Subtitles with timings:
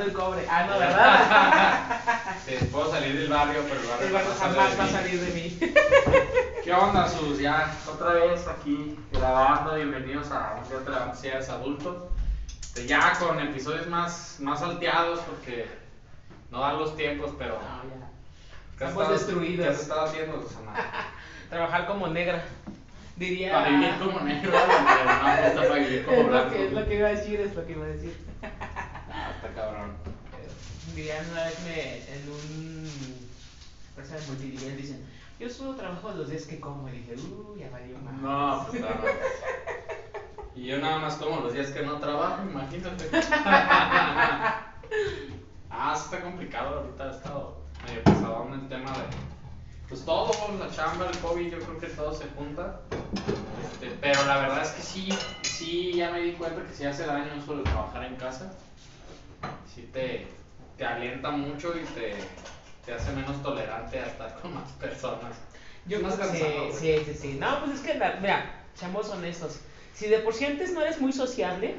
[0.00, 0.46] El cobre.
[0.48, 2.00] Ah, no, ¿verdad?
[2.46, 4.88] Sí, puedo salir del barrio, pero el barrio, El no sale jamás de va a
[4.88, 5.58] salir de mí.
[6.64, 7.38] ¿Qué onda, Sus?
[7.38, 9.74] Ya otra vez aquí grabando.
[9.74, 12.10] Bienvenidos a Un Día Te Levantas y Eres Adulto.
[12.60, 15.66] Este, Ya con episodios más, más salteados porque
[16.50, 17.54] no dan los tiempos, pero.
[17.54, 18.06] No, ya.
[18.78, 19.66] ¿qué has estado- destruidos.
[19.66, 20.72] ¿Qué has estado haciendo, Susana?
[21.50, 22.44] Trabajar como negra.
[23.16, 23.52] Diría.
[23.52, 25.54] Para vivir como negro, no como es
[26.30, 28.16] lo, que, es lo que iba a decir, es lo que iba a decir.
[30.98, 32.90] Dirían una vez me, en un
[33.96, 35.06] de multinivel dicen,
[35.38, 36.88] yo solo trabajo los días que como.
[36.88, 38.14] Y dije, uh, ya valió más.
[38.14, 38.88] No, pues no.
[40.56, 43.08] Y yo nada más como los días que no trabajo, imagínate.
[45.70, 49.04] Ah, está complicado ahorita, ha estado medio pesadón el tema de.
[49.88, 52.80] Pues todo, la chamba, el COVID, yo creo que todo se junta.
[53.62, 55.08] Este, pero la verdad es que sí,
[55.42, 58.52] sí, ya me di cuenta que sí hace daño de trabajar en casa.
[59.72, 60.26] Sí te,
[60.78, 62.14] te alienta mucho y te,
[62.86, 65.36] te hace menos tolerante a estar con más personas.
[65.84, 67.36] Yo más creo cansado, sí, sí, sí, sí.
[67.38, 69.58] No, pues es que, la- mira, seamos honestos.
[69.94, 71.74] Si de por sí antes no eres muy sociable,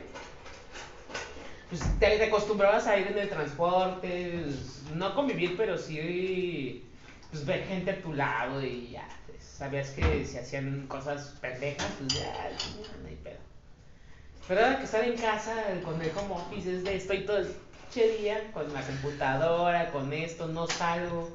[1.70, 6.84] pues te, te acostumbrabas a ir en el transporte, pues, no convivir, pero sí
[7.32, 9.08] pues, ver gente a tu lado y ya.
[9.28, 12.50] pues, sabías que si hacían cosas pendejas, pues ya,
[13.02, 13.38] no hay pedo.
[14.48, 15.54] Pero ahora que estar en casa
[15.86, 17.54] con el home office es de estoy todo el
[17.90, 21.30] pinche día con la computadora, con esto, no salgo.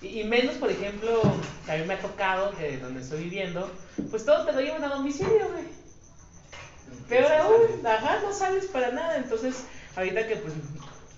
[0.00, 1.22] Y, y menos, por ejemplo,
[1.64, 3.70] que a mí me ha tocado, que donde estoy viviendo,
[4.10, 5.64] pues todo te lo llevan a domicilio, güey.
[7.08, 9.16] Peor aún, ajá, no sales para nada.
[9.16, 9.64] Entonces,
[9.96, 10.54] ahorita que pues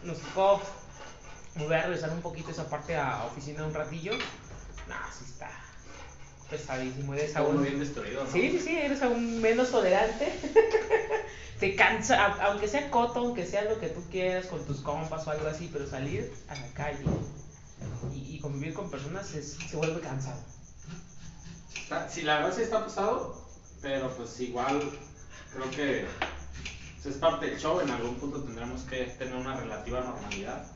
[0.02, 0.60] nos tocó,
[1.56, 4.12] me voy a regresar un poquito esa parte a oficina un ratillo.
[4.88, 5.63] Nah, sí está
[6.50, 7.14] pesadísimo.
[7.14, 8.30] Eres aún, bien destruido, ¿no?
[8.30, 10.32] sí, sí, sí, eres aún menos tolerante.
[11.60, 15.30] Te cansa, aunque sea coto, aunque sea lo que tú quieras con tus compas o
[15.30, 17.04] algo así, pero salir a la calle
[18.12, 20.40] y, y convivir con personas es- se vuelve cansado.
[21.82, 23.40] Está- sí, la verdad sí está pesado,
[23.80, 24.80] pero pues igual
[25.52, 26.06] creo que
[27.08, 27.80] es parte del show.
[27.80, 30.66] En algún punto tendremos que tener una relativa normalidad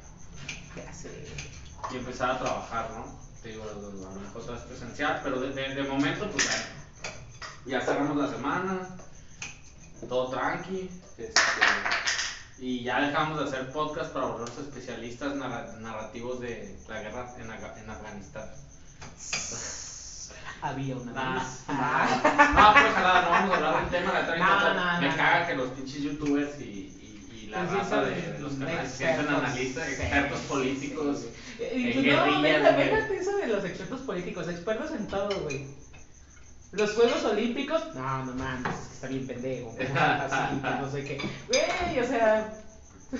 [1.92, 3.27] y empezar a trabajar, ¿no?
[3.42, 3.66] Te digo, a
[4.14, 8.88] lo mejor vez presencial, pero de, de- de momento, pues ya, ya cerramos la semana,
[10.08, 11.40] todo tranqui, este,
[12.58, 17.50] y ya dejamos de hacer podcast para volvernos especialistas narra- narrativos de la guerra en,
[17.50, 18.48] Aga- en Afganistán.
[20.60, 21.42] Había una Nah, vez.
[21.68, 22.06] nah.
[22.52, 25.16] No, pues ojalá no vamos a hablar del tema de la No, no, Me no,
[25.16, 27.07] caga que los pinches youtubers y
[27.48, 31.18] la Pues sí, raza de, de los canales expertos, sienten analistas, sí, expertos sí, políticos.
[31.18, 31.28] sí.
[31.58, 32.24] en Y, pues, no,
[33.10, 35.66] eso de los expertos políticos, expertos en todo, güey.
[36.72, 40.86] Los Juegos Olímpicos, no, no mames, es que está bien pendejo, ¿cómo así, que no
[40.90, 41.18] sé qué.
[41.46, 42.50] Güey, o sea,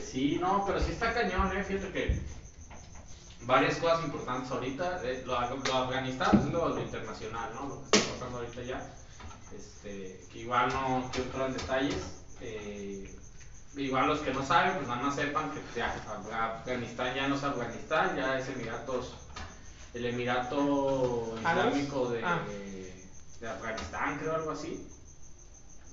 [0.00, 1.62] Sí, no, pero sí está cañón, eh.
[1.62, 2.12] Fíjate que
[3.40, 5.00] varias cosas importantes ahorita.
[5.02, 7.66] eh, lo, lo Afganistán es lo, lo internacional, ¿no?
[7.66, 8.84] Lo que está pasando ahorita ya.
[9.50, 12.12] Este, que igual no quiero entrar en detalles.
[12.42, 13.14] Eh,
[13.76, 17.36] igual los que no saben, pues nada más sepan que ya, Af- Afganistán ya no
[17.36, 19.14] es Afganistán, ya es Emiratos,
[19.94, 21.34] el Emirato.
[21.38, 22.40] Islámico de, Ah.
[23.40, 24.86] de Afganistán, creo, algo así.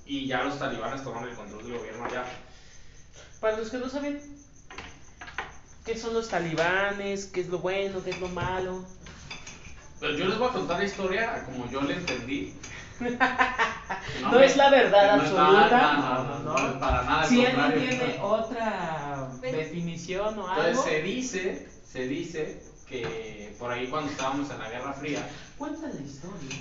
[0.06, 2.24] Y ya los talibanes toman el control del gobierno allá.
[3.40, 4.20] para los que no saben,
[5.86, 7.26] ¿qué son los talibanes?
[7.26, 8.02] ¿Qué es lo bueno?
[8.04, 8.84] ¿Qué es lo malo?
[9.98, 12.54] Pero yo les voy a contar la historia como yo la entendí.
[14.22, 15.70] No, es la verdad no absoluta.
[15.70, 17.26] nada, no, no, para nada.
[17.26, 23.86] Si alguien tiene otra definición o algo, Entonces se dice, se dice que por ahí
[23.88, 25.26] cuando estábamos en la Guerra Fría,
[25.58, 26.56] cuenta la historia.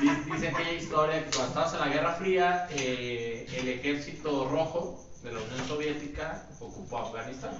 [0.00, 4.98] di- dice aquella historia que cuando estábamos en la Guerra Fría, eh, el ejército rojo
[5.22, 7.52] de la Unión Soviética ocupó Afganistán.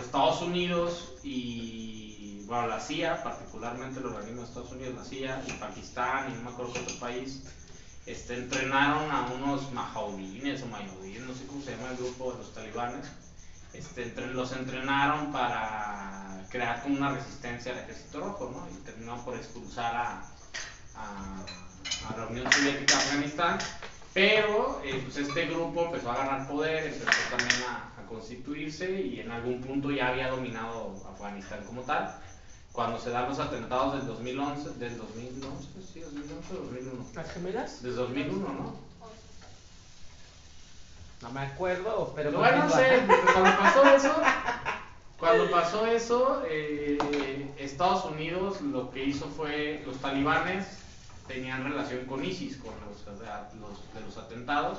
[0.00, 5.52] Estados Unidos y bueno, la CIA, particularmente el organismo de Estados Unidos, la CIA, y
[5.52, 7.42] Pakistán y no me acuerdo qué otro país,
[8.06, 12.38] este, entrenaron a unos majaudines o mayudines, no sé cómo se llama el grupo de
[12.38, 13.06] los talibanes,
[13.72, 18.68] este, entre- los entrenaron para crear como una resistencia al ejército rojo, ¿no?
[18.78, 19.94] Y terminaron por expulsar
[20.96, 21.44] a
[22.16, 23.58] la Unión Soviética de Afganistán,
[24.12, 29.20] pero eh, pues este grupo empezó a ganar poder, empezó también a, a constituirse y
[29.20, 32.14] en algún punto ya había dominado Afganistán como tal.
[32.72, 37.06] Cuando se dan los atentados del 2011, del 2011, sí, 2011 o 2001.
[37.14, 37.82] ¿Las gemelas?
[37.82, 38.74] Desde 2001, ¿no?
[41.22, 42.86] No me acuerdo, pero bueno, no continúa.
[42.86, 43.02] sé,
[43.32, 44.14] cuando pasó eso,
[45.18, 50.66] cuando pasó eso, eh, Estados Unidos lo que hizo fue, los talibanes
[51.28, 54.78] tenían relación con ISIS, con los, los, de los atentados,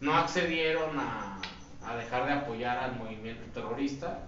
[0.00, 1.38] no accedieron a,
[1.86, 4.18] a dejar de apoyar al movimiento terrorista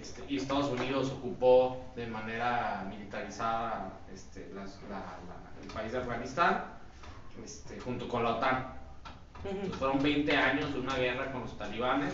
[0.00, 6.64] este, y Estados Unidos ocupó de manera militarizada este, el país de Afganistán
[7.44, 8.74] este, junto con la OTAN.
[9.78, 12.12] fueron 20 años de una guerra con los talibanes.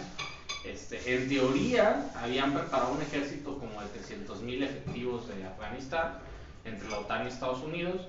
[0.65, 6.19] Este, en teoría habían preparado un ejército como de 300.000 efectivos de Afganistán
[6.65, 8.09] entre la OTAN y Estados Unidos.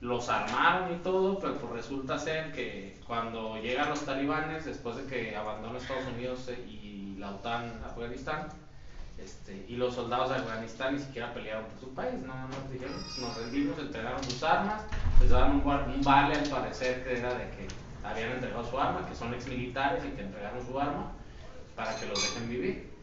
[0.00, 5.04] Los armaron y todo, pero pues resulta ser que cuando llegan los talibanes, después de
[5.04, 8.48] que abandonó Estados Unidos y la OTAN Afganistán,
[9.18, 12.96] este, y los soldados de Afganistán ni siquiera pelearon por su país, no, nos dijeron,
[13.18, 14.82] nos rendimos, entregaron sus armas,
[15.20, 17.66] les daban un, un, vale al parecer que era de que
[18.04, 21.12] habían entregado su arma, que son ex militares y que entregaron su arma
[21.74, 22.95] para que los dejen vivir.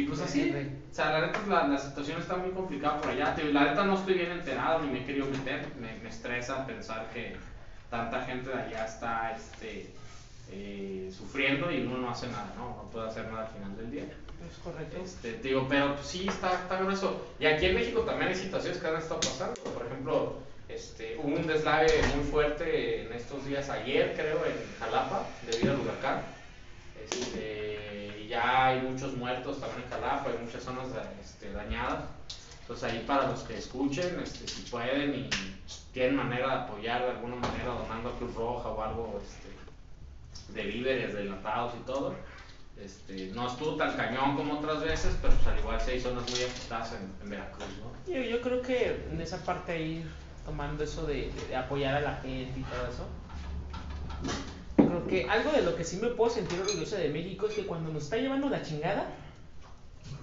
[0.00, 3.36] Y pues así, o sea, la neta la, la situación está muy complicada por allá,
[3.52, 7.10] la neta no estoy bien enterado ni me he querido meter, me, me estresa pensar
[7.12, 7.36] que
[7.90, 9.92] tanta gente de allá está este,
[10.50, 12.82] eh, sufriendo y uno no hace nada, ¿no?
[12.82, 14.04] No puede hacer nada al final del día.
[14.04, 14.96] Es correcto.
[15.04, 17.26] Este, digo, pero pues, sí está, está grueso.
[17.38, 19.60] Y aquí en México también hay situaciones que han estado pasando.
[19.64, 20.38] Por ejemplo,
[20.70, 25.80] este, hubo un deslave muy fuerte en estos días, ayer creo, en Jalapa, debido al
[25.80, 26.22] huracán.
[27.04, 30.86] Este, ya hay muchos muertos también en Jalapa, hay muchas zonas
[31.20, 32.04] este, dañadas.
[32.62, 35.30] Entonces ahí para los que escuchen, este, si pueden y
[35.92, 40.68] tienen manera de apoyar de alguna manera donando a Cruz Roja o algo este, de
[40.68, 42.14] víveres, de enlatados y todo,
[42.82, 46.30] este, no estuvo tan cañón como otras veces, pero pues, al igual se hay zonas
[46.30, 47.66] muy afectadas en, Veracruz.
[48.06, 50.06] Yo, yo, creo que en esa parte ahí,
[50.46, 53.06] tomando eso de, apoyar a la gente y todo eso,
[55.00, 57.54] yo creo que algo de lo que sí me puedo sentir orgulloso de México es
[57.54, 59.06] que cuando nos está llevando la chingada,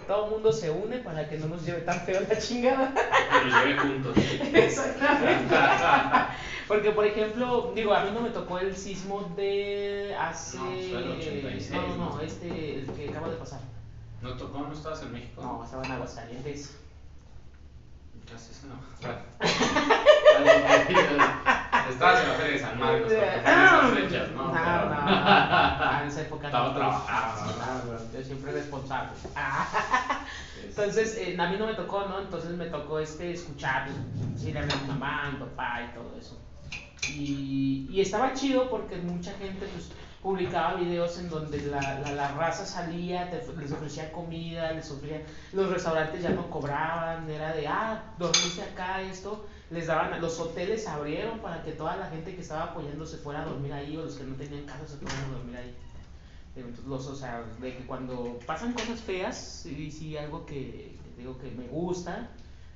[0.07, 2.94] todo el mundo se une para que no nos lleve tan feo la chingada.
[2.94, 4.18] Que nos lleve juntos.
[4.53, 5.56] Exactamente.
[6.68, 10.57] Porque, por ejemplo, digo, a mí no me tocó el sismo de hace.
[10.57, 11.71] No, fue el 86.
[11.71, 13.62] No, no, no, este, el que acaba de pasar.
[14.21, 14.59] ¿No tocó?
[14.59, 15.41] ¿No estabas en México?
[15.41, 16.75] No, estaba en Aguascalientes.
[18.29, 18.75] Casi no.
[21.89, 24.48] Estabas en la feria de San Marcos, esas fechas, ¿no?
[24.48, 26.01] No, no, no.
[26.01, 27.98] En esa época Estaba trabajando.
[28.13, 29.12] Yo siempre responsable.
[30.68, 32.19] Entonces, eh, a mí no me tocó, ¿no?
[32.19, 33.88] Entonces me tocó este, escuchar,
[34.34, 36.39] decirle a mi mamá, mi papá y todo eso.
[37.10, 39.92] Y, y estaba chido porque mucha gente pues,
[40.22, 45.22] publicaba videos en donde la, la, la raza salía, te, les ofrecía comida, les ofrecía,
[45.54, 50.87] los restaurantes ya no cobraban, era de, ah, dormiste acá, esto, les daban, los hoteles
[50.87, 54.03] abrieron para que toda la gente que estaba apoyando se fuera a dormir ahí o
[54.03, 55.75] los que no tenían casa se fueran a dormir ahí.
[56.55, 61.37] Entonces, los, o sea, de que cuando pasan cosas feas, sí, sí, algo que, digo
[61.37, 62.29] que me gusta,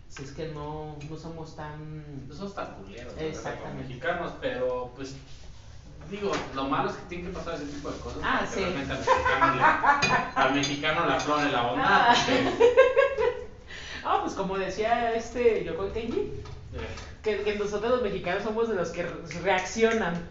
[0.10, 2.28] si es que no, no somos tan...
[2.28, 3.14] No somos tan culeros.
[3.18, 3.88] Exactamente.
[3.88, 5.16] Mexicanos, pero pues
[6.12, 8.22] digo, lo malo es que tiene que pasar ese tipo de cosas.
[8.24, 8.60] Ah, sí.
[8.60, 11.86] Realmente al mexicano, le, al mexicano la flor de la bondad.
[11.90, 12.16] Ah.
[12.16, 12.74] porque,
[14.04, 16.32] Ah, pues como decía este Yoko Kenji,
[17.24, 19.12] que, que nosotros los mexicanos somos de los que re-
[19.44, 20.28] reaccionan.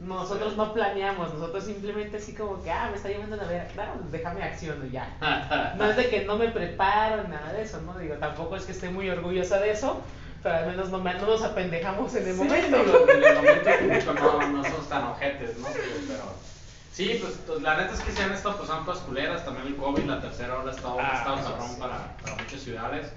[0.00, 3.92] Nosotros no planeamos, nosotros simplemente así como que, ah, me está llevando la vera, claro,
[4.00, 5.08] pues déjame acciono ya.
[5.78, 7.96] No es de que no me preparo, nada de eso, ¿no?
[7.98, 10.02] Digo, tampoco es que esté muy orgullosa de eso,
[10.42, 12.76] pero al menos no, me- no nos apendejamos en el Sí, momento.
[12.76, 15.68] en el momento no, no somos tan ojetes, ¿no?
[15.68, 16.24] Pero
[16.92, 19.76] sí, pues, pues, la neta es que se han estado pasando cosas culeras, también el
[19.76, 21.80] COVID, la tercera ola ha estado, Ah, estado sí.
[21.80, 23.12] para, para muchas ciudades.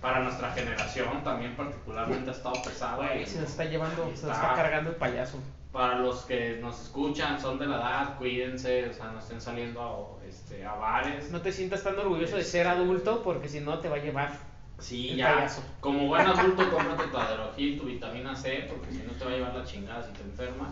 [0.00, 2.96] Para nuestra generación también particularmente ha estado pesado.
[3.02, 4.32] Güey, y- se nos está llevando, se nos Está.
[4.34, 5.38] está cargando el payaso.
[5.72, 9.82] Para los que nos escuchan, son de la edad, cuídense, o sea, no estén saliendo
[10.22, 11.30] a, este, a bares.
[11.30, 14.32] No te sientas tan orgulloso de ser adulto porque si no te va a llevar.
[14.78, 15.34] Sí, El ya.
[15.34, 15.62] payaso.
[15.80, 19.34] Como buen adulto, cómprate tu aderogil, tu vitamina C, porque si no te va a
[19.34, 20.70] llevar la chingada si te enfermas.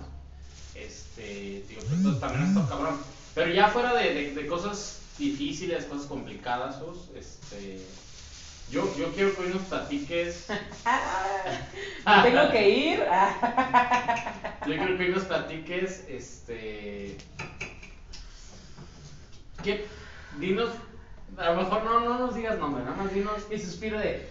[0.74, 2.96] Este, digo, pues, también está cabrón.
[3.34, 7.82] Pero ya fuera de, de, de cosas difíciles, cosas complicadas, Sus, este,
[8.70, 10.46] yo, yo quiero que hoy nos platiques.
[12.22, 13.04] Tengo que ir.
[14.66, 17.16] Yo quiero que hoy nos platiques, este.
[19.62, 19.86] ¿Qué?
[20.38, 20.70] Dinos.
[21.36, 23.46] A lo mejor no, no nos digas nombre, nada más dinos.
[23.50, 24.28] y suspiro de.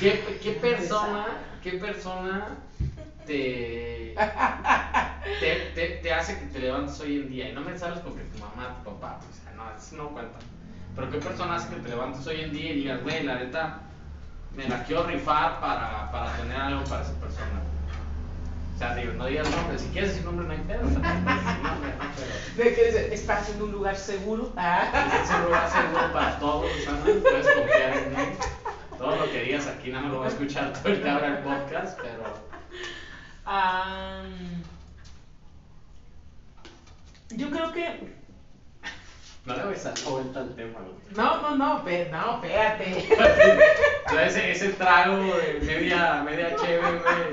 [0.00, 1.26] ¿Qué, qué persona,
[1.62, 2.58] qué persona
[3.24, 4.14] te,
[5.40, 7.48] te, te, te hace que te levantes hoy en día?
[7.50, 10.38] Y no me sabes porque tu mamá, tu papá, o sea, no, eso no cuenta.
[10.98, 13.78] Pero ¿qué persona hace que te levantes hoy en día y digas, güey, la neta,
[14.56, 17.62] me la quiero rifar para, para tener algo para esa persona?
[18.74, 20.88] O sea, digo, no digas nombre, si quieres decir nombre no hay pedo,
[22.56, 23.14] ¿De qué dice?
[23.14, 24.52] ¿Estás en un lugar seguro?
[24.56, 25.20] Ah.
[25.22, 28.36] es un lugar seguro para todos, o sea, no puedes confiar en mí.
[28.98, 31.28] Todo lo que digas aquí no me lo va a escuchar todo el que abra
[31.28, 32.48] el podcast, pero
[33.46, 34.24] Ah,
[37.30, 38.17] yo creo que.
[39.48, 40.94] No le voy a dar vuelta al tema, güey.
[41.16, 43.08] No, no, no, pe- no, espérate.
[44.08, 47.32] O sea, ese, ese trago de media, media chévere, güey.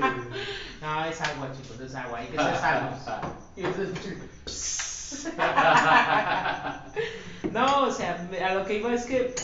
[0.80, 3.00] No, es agua, chicos, es agua, hay que ser sanos.
[3.56, 5.26] Y entonces,
[7.52, 9.34] No, o sea, me- a lo que iba es que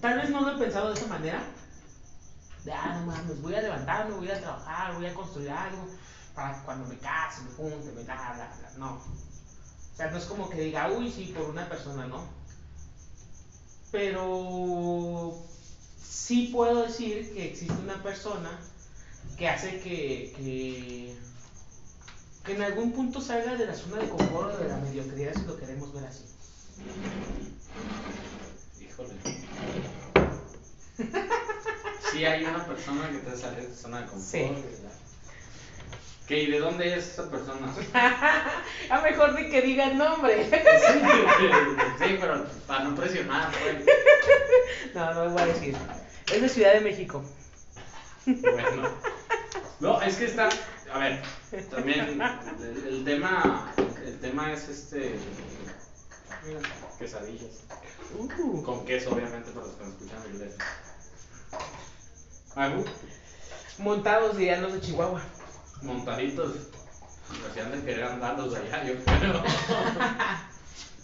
[0.00, 1.40] tal vez no lo he pensado de esa manera.
[2.64, 5.86] De, ah, no mames, voy a levantarme, voy a trabajar, voy a construir algo
[6.34, 8.70] para que cuando me case, me junte, me bla, bla, bla.
[8.78, 9.00] No.
[9.94, 12.26] O sea, no es como que diga, uy, sí, por una persona, no.
[13.92, 15.38] Pero
[16.02, 18.58] sí puedo decir que existe una persona
[19.38, 21.14] que hace que, que,
[22.44, 25.42] que en algún punto salga de la zona de confort o de la mediocridad, si
[25.42, 26.24] lo queremos ver así.
[28.80, 29.14] Híjole.
[32.12, 34.30] Sí hay una persona que te sale de tu zona de confort.
[34.30, 34.52] Sí.
[36.26, 37.72] ¿Qué, ¿Y de dónde es esa persona?
[38.90, 40.44] A mejor de que diga el nombre.
[40.44, 41.48] Sí,
[41.98, 43.84] sí, pero para no presionar, güey.
[44.94, 45.76] No, no voy a decir.
[46.32, 47.22] Es de Ciudad de México.
[48.24, 48.88] Bueno.
[49.80, 50.48] No, es que está.
[50.92, 51.22] A ver,
[51.70, 53.74] también el, el tema.
[54.06, 55.16] El tema es este.
[56.98, 57.64] Quesadillas.
[58.16, 60.56] Uh, Con queso, obviamente, para los que nos escuchan inglés.
[62.54, 62.84] Agu,
[63.78, 65.22] montados dirían los de Chihuahua.
[65.84, 66.54] Montaditos.
[67.50, 69.42] Así han de querer andarlos allá, yo creo.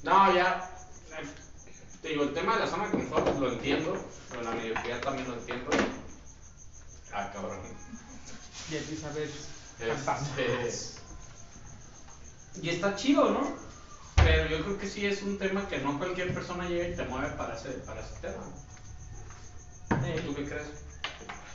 [0.03, 0.71] No, ya.
[1.19, 1.27] eh,
[2.01, 3.95] Te digo, el tema de la zona de confort lo entiendo.
[4.31, 5.71] Pero la mediocridad también lo entiendo.
[7.13, 7.59] Ah, cabrón.
[8.71, 9.29] Y empieza a ver
[9.81, 11.01] Este,
[12.63, 13.53] y está chido, ¿no?
[14.17, 17.05] Pero yo creo que sí es un tema que no cualquier persona llega y te
[17.05, 18.45] mueve para ese, para ese tema.
[20.07, 20.69] Eh, ¿Tú qué crees?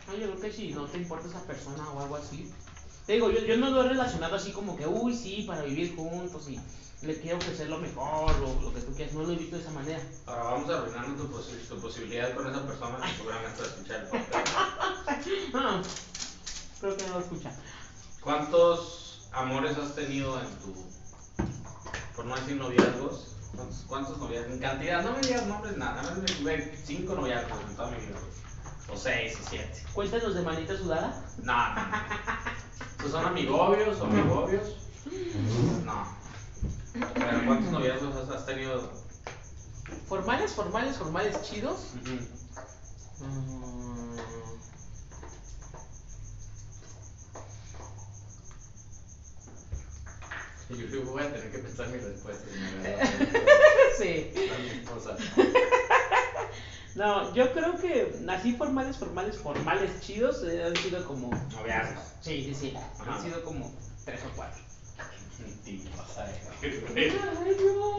[0.08, 2.52] no, yo creo que si no te importa esa persona o algo así.
[3.06, 5.96] Te digo, yo, yo no lo he relacionado así como que, uy, sí, para vivir
[5.96, 6.60] juntos y
[7.06, 9.14] le quiero ofrecer lo mejor o lo que tú quieras.
[9.14, 10.00] No lo he visto de esa manera.
[10.26, 14.10] Ahora vamos arruinando tu, posi- tu posibilidad con esa persona que seguramente va a escuchar
[14.12, 15.54] el.
[15.54, 15.82] Ah,
[16.80, 17.52] creo que no lo escucha.
[18.22, 20.74] ¿Cuántos amores has tenido en tu,
[22.16, 23.28] por no decir noviazgos?
[23.56, 24.54] ¿Cuántos, cuántos noviazgos?
[24.54, 27.98] En cantidad, no me digas nombres, nada, más me tuve cinco noviazgos en toda mi
[27.98, 28.16] vida.
[28.92, 29.84] O seis, o siete.
[29.94, 31.24] Cuéntanos de manita sudada.
[31.38, 31.82] No, no,
[33.06, 34.76] ¿Estos son amigobios o amigobios?
[35.86, 36.08] No.
[37.14, 38.90] Pero ¿cuántos noviazgos has, has tenido?
[40.10, 41.92] Formales, formales, formales, chidos.
[42.02, 43.26] Ujú.
[43.26, 44.16] Mm.
[50.70, 52.44] Y yo digo, voy a tener que pensar mi respuesta.
[53.98, 54.48] si sí.
[54.50, 55.16] la- mi esposa.
[56.96, 61.30] No, yo creo que así formales, formales, formales, chidos eh, han sido como.
[61.52, 62.04] Noviazgos.
[62.22, 62.74] Sí, sí, sí.
[63.00, 63.16] Ajá.
[63.16, 63.74] Han sido como
[64.06, 64.64] tres o cuatro.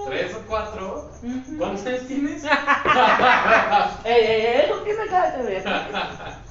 [0.06, 1.10] ¿Tres o cuatro?
[1.58, 2.44] ¿Cuántos años tienes?
[4.04, 4.68] ¡Ey, ey, ey!
[4.70, 5.64] ¿Por qué me acabas de ver?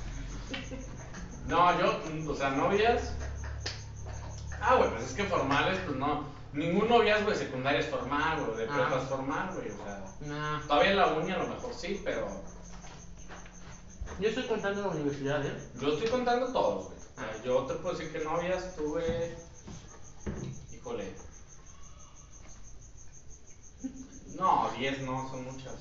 [1.48, 3.14] No, yo, o sea, novias.
[4.60, 6.25] Ah, güey, pues es que formales, pues no.
[6.56, 9.00] Ningún noviazgo de secundaria es formal, güey, de prepa Ah.
[9.04, 10.62] es formal, güey, o sea.
[10.68, 12.28] Todavía en la uni a lo mejor sí, pero
[14.22, 15.54] yo estoy contando la universidad, ¿eh?
[15.82, 16.98] yo estoy contando todos, güey.
[16.98, 19.36] O sea, yo te puedo decir que novias tuve.
[20.74, 21.14] Híjole.
[24.38, 25.74] No, 10 no, son muchas.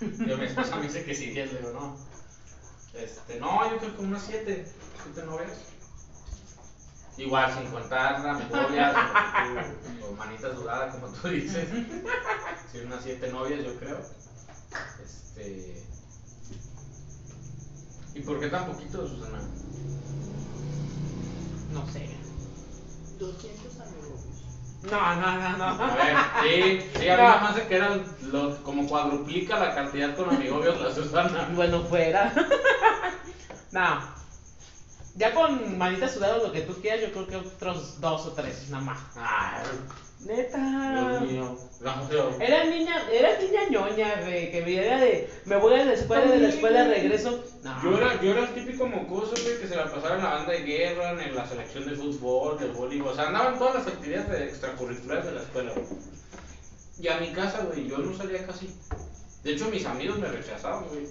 [0.00, 1.96] Yo, mi esposa me dice que sí, 10, le digo, no.
[2.94, 4.66] Este, no, yo creo que unas 7.
[5.04, 5.50] 7 novias.
[7.18, 8.94] Igual, sin contar amigobias
[10.02, 11.68] o, o manitas dudadas, como tú dices.
[12.72, 13.98] Sí, unas 7 novias, yo creo.
[15.02, 15.82] Este.
[18.14, 19.38] ¿Y por qué tan poquito, Susana?
[21.72, 22.10] No sé.
[23.18, 24.20] 200 amigos.
[24.90, 25.84] No, no, no, no.
[25.84, 27.28] A ver, sí, sí, a mí No.
[27.28, 31.48] nada más se que eran lo- como cuadruplica la cantidad con amigobios la Susana.
[31.54, 32.32] Bueno, fuera.
[33.72, 34.16] no.
[35.16, 38.32] Ya con manita sudada o lo que tú quieras, yo creo que otros dos o
[38.32, 38.98] tres, nada más.
[39.16, 39.64] Ay,
[40.26, 41.18] Neta.
[41.20, 41.58] Dios mío.
[41.80, 45.92] No, Era niña, era niña ñoña, güey, que me era de, me voy a la
[45.92, 47.44] escuela, de la escuela regreso.
[47.62, 47.82] No.
[47.82, 50.52] Yo era, yo era el típico mocoso, güey, que se la pasaba en la banda
[50.52, 53.12] de guerra, en la selección de fútbol, de voleibol.
[53.12, 55.86] O sea, andaba en todas las actividades de- extracurriculares de la escuela, güey.
[56.98, 58.74] Y a mi casa, güey, yo no salía casi.
[59.44, 61.06] De hecho, mis amigos me rechazaban, güey.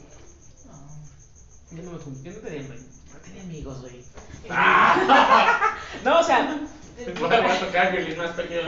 [1.72, 2.68] Yo no me yo no tenía,
[3.40, 4.04] amigos, güey.
[4.50, 5.72] ¡Ah!
[6.04, 6.60] No, o sea.
[7.20, 8.62] Voy a tocar violín más pequeño.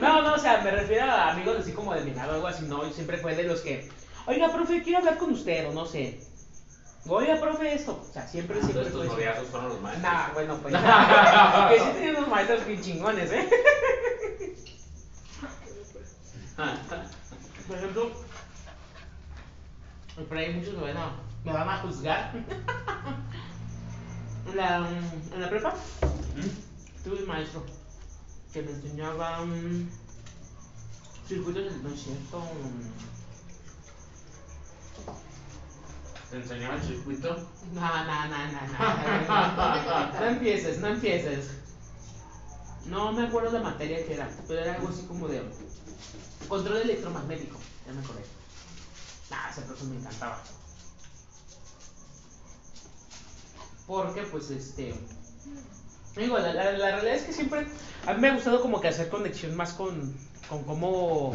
[0.00, 2.46] No, no, o sea, me refiero a amigos así como de mi lado o algo
[2.46, 3.88] así, no, y siempre fue de los que,
[4.26, 6.20] oiga, profe, quiero hablar con usted, o no sé.
[7.06, 8.04] Oiga, profe, esto.
[8.08, 10.12] O sea, siempre, siempre Entonces tus noviazos fueron los maestros.
[10.12, 10.74] Nah, bueno, pues.
[11.68, 13.48] que sí tenía unos maestros bien chingones, ¿eh?
[17.68, 18.10] Por ejemplo,
[20.28, 21.12] por ahí muchos a,
[21.48, 22.32] me van a juzgar.
[24.46, 24.88] en, la,
[25.32, 25.70] en la prepa
[26.36, 27.04] ¿Mm?
[27.04, 27.64] tuve un maestro
[28.52, 29.88] que me enseñaba mm,
[31.26, 32.40] circuitos, no es cierto.
[32.40, 33.08] mm,
[36.30, 37.34] ¿Te enseñaba el circuito?
[37.72, 38.60] No, no, no, no,
[39.26, 40.20] no.
[40.20, 41.50] No empieces, no empieces.
[42.86, 45.42] No me acuerdo la materia que era, pero era algo así como de
[46.48, 47.58] control electromagnético.
[47.86, 48.22] Ya me acordé.
[49.30, 50.42] Ah, ese profesor me encantaba.
[53.88, 54.94] Porque, pues, este.
[56.14, 57.66] Digo, la, la- la realidad es que siempre.
[58.06, 60.14] A mí me ha gustado como que hacer conexión más con,
[60.48, 61.32] con cómo,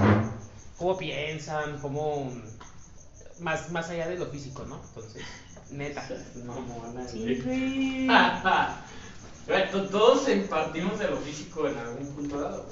[0.78, 2.32] cómo piensan, cómo.
[3.40, 4.80] Más, más allá de lo físico, ¿no?
[4.90, 5.24] Entonces,
[5.72, 6.08] neta.
[6.46, 6.54] No.
[6.54, 7.42] A Sí,
[9.92, 12.66] Todos impartimos de lo físico en algún punto dado.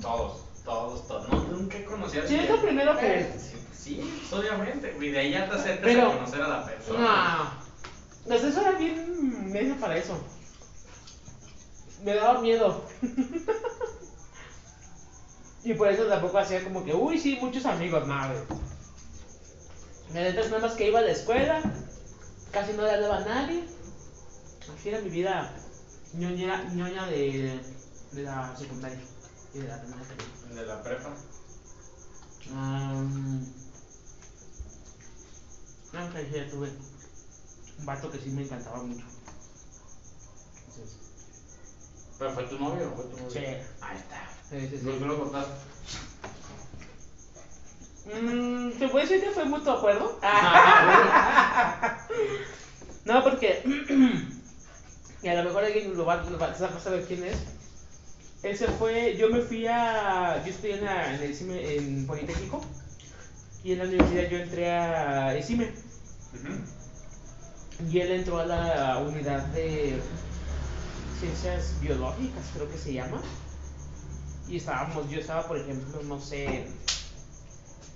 [0.00, 1.28] Todos, todos, todos.
[1.28, 3.30] No, nunca he conocido a Sí, es lo primero que-
[3.76, 4.00] Sí,
[4.32, 5.10] obviamente, güey.
[5.10, 6.98] De ahí ya te acercas Pero- a conocer a la persona.
[6.98, 7.59] No.
[8.30, 10.16] Pues eso era bien medio para eso.
[12.04, 12.84] Me daba miedo.
[15.64, 18.32] y por eso tampoco hacía como que, uy, sí, muchos amigos, nada.
[20.14, 21.60] Entonces nada más que iba a la escuela,
[22.52, 23.64] casi no le hablaba a nadie.
[24.78, 25.52] Así era mi vida
[26.14, 27.58] ñoña, ñoña de,
[28.12, 29.00] de la secundaria
[29.54, 30.54] y de la primaria también.
[30.54, 31.16] De la prepa.
[32.52, 33.40] Um,
[35.92, 36.70] no, que sí, tuve
[37.80, 39.04] un vato que sí me encantaba mucho.
[40.68, 40.96] Entonces,
[42.18, 43.30] ¿Pero fue tu novio o fue tu novio?
[43.30, 43.38] Sí.
[43.80, 44.28] Ahí está.
[44.50, 44.84] sí, sí, sí.
[44.84, 45.52] ¿Por qué lo cortaste?
[48.06, 50.18] Mm, ¿Te puedo decir que fue mutuo acuerdo?
[53.04, 53.62] no, porque.
[55.22, 57.36] y a lo mejor alguien lo va, lo va a saber quién es.
[58.42, 59.16] Ese fue.
[59.16, 60.42] Yo me fui a.
[60.44, 62.60] Yo estudié en, la- en el CIME, en Politécnico.
[63.62, 65.70] Y en la universidad yo entré a ESIME.
[67.88, 70.00] Y él entró a la unidad de
[71.18, 73.20] ciencias biológicas, creo que se llama.
[74.48, 76.66] Y estábamos, yo estaba, por ejemplo, no sé,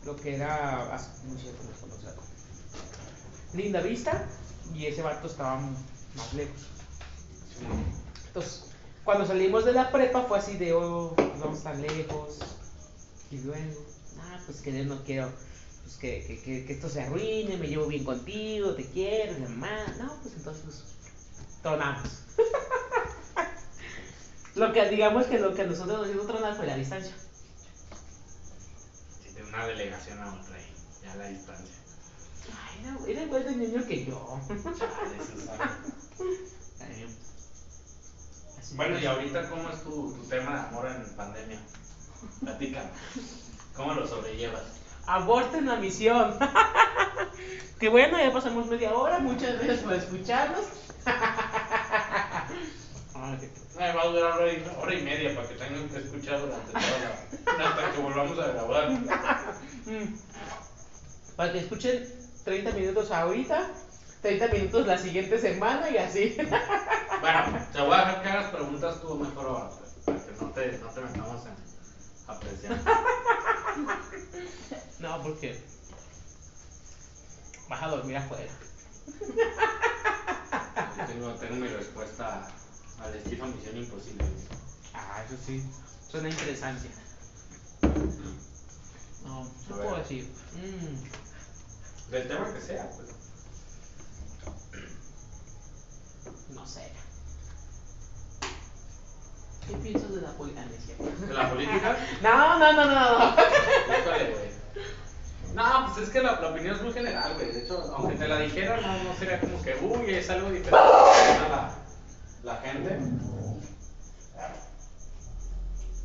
[0.05, 2.23] lo que era, ah, no sé cómo se algo.
[3.55, 4.27] Linda Vista,
[4.75, 6.69] y ese vato estaba más lejos.
[8.29, 8.65] Entonces,
[9.05, 12.39] cuando salimos de la prepa fue así de, oh, vamos tan lejos.
[13.31, 13.81] Y luego,
[14.21, 15.31] ah, pues que yo no quiero
[15.85, 19.41] pues que, que, que, que esto se arruine, me llevo bien contigo, te quiero, mi
[19.41, 19.85] mamá.
[19.99, 20.83] No, pues entonces,
[21.63, 22.09] tronamos.
[24.55, 27.15] lo que digamos que lo que a nosotros nos hizo tronar fue la distancia.
[29.23, 31.75] Sí, de una delegación a otra y ya la distancia.
[32.51, 34.41] Ay, era, era igual de niño que yo.
[34.79, 35.19] Chale,
[38.75, 41.61] Bueno, y ahorita, ¿cómo es tu, tu tema de amor en pandemia?
[42.41, 42.89] Platícame.
[43.77, 44.84] ¿Cómo lo sobrellevas?
[45.07, 46.39] Aborten la misión.
[47.79, 49.19] que bueno, ya pasamos media hora.
[49.19, 50.65] Muchas gracias por escucharnos.
[53.77, 56.83] Va a durar hora y, hora y media para que tengan que escuchar durante toda
[57.57, 57.71] la...
[57.71, 58.89] hasta que volvamos a grabar.
[61.37, 62.07] Para que escuchen
[62.45, 63.71] 30 minutos ahorita,
[64.23, 66.37] 30 minutos la siguiente semana y así.
[67.21, 70.51] Bueno, te voy a dejar que hagas preguntas tú mejor ahora, pues, para que no
[70.51, 71.55] te, no te metamos en
[72.27, 72.81] a presión.
[75.05, 75.63] No, porque
[77.69, 78.51] vas a dormir afuera.
[81.07, 82.49] Tengo, tengo mi respuesta
[83.03, 84.25] al estilo Misión Imposible.
[84.95, 85.63] Ah, eso sí.
[86.11, 86.89] Suena interesante.
[89.25, 89.83] No, A ¿qué ver.
[89.83, 90.33] puedo decir?
[90.55, 93.09] Mm, Del tema que sea, pues.
[96.55, 96.91] no sé.
[99.69, 100.65] ¿Qué piensas de la política?
[101.27, 101.99] ¿De la política?
[102.23, 103.35] No, no, no, no, no.
[103.35, 104.54] Híjole, güey.
[105.55, 107.53] No, pues es que la, opinión es muy general, güey.
[107.53, 110.77] De hecho, aunque te la dijera, no, no sería como que, uy, es algo diferente
[110.77, 111.75] a la,
[112.43, 112.99] la gente.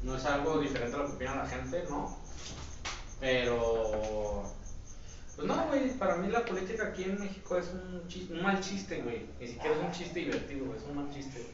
[0.03, 2.17] No es algo diferente a lo que opina la gente, no.
[3.19, 4.43] Pero.
[5.35, 8.59] Pues no, güey, para mí la política aquí en México es un, chis- un mal
[8.62, 9.25] chiste, güey.
[9.39, 11.45] Ni siquiera es un chiste divertido, güey, es un mal chiste.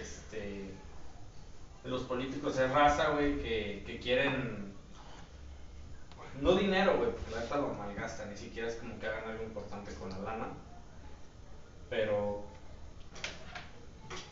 [0.00, 0.70] Este.
[1.84, 4.69] Los políticos es raza, güey, que, que quieren.
[6.40, 9.44] No dinero, güey, porque la neta lo malgastan, ni siquiera es como que hagan algo
[9.44, 10.48] importante con la lana.
[11.88, 12.44] Pero.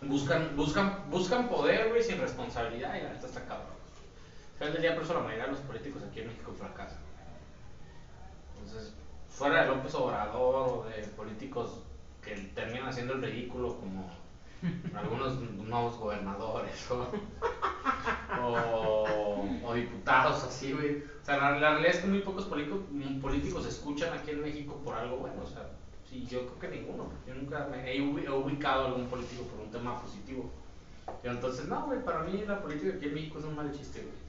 [0.01, 3.77] Buscan, buscan, buscan poder, güey, sin responsabilidad y la neta está cabrón.
[4.57, 6.99] Final del día, por eso la mayoría de los políticos aquí en México fracasan.
[8.55, 8.95] Entonces,
[9.29, 11.81] fuera de López Obrador o de políticos
[12.23, 14.11] que terminan haciendo el ridículo como
[14.95, 17.07] algunos nuevos gobernadores o,
[18.41, 21.03] o, o diputados así, güey.
[21.23, 22.81] O sea, la, la realidad es que muy pocos políticos,
[23.21, 25.69] políticos se escuchan aquí en México por algo bueno, o sea,
[26.09, 27.11] sí, yo creo que ninguno.
[27.27, 30.51] Yo nunca me he ubi- he ubicado a algún político por un tema positivo.
[31.23, 34.01] Pero entonces, no, güey, para mí la política aquí en México es un mal chiste,
[34.01, 34.29] güey.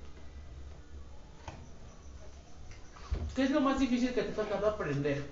[3.36, 5.26] ¿Qué es lo más difícil que te ha tocado aprender?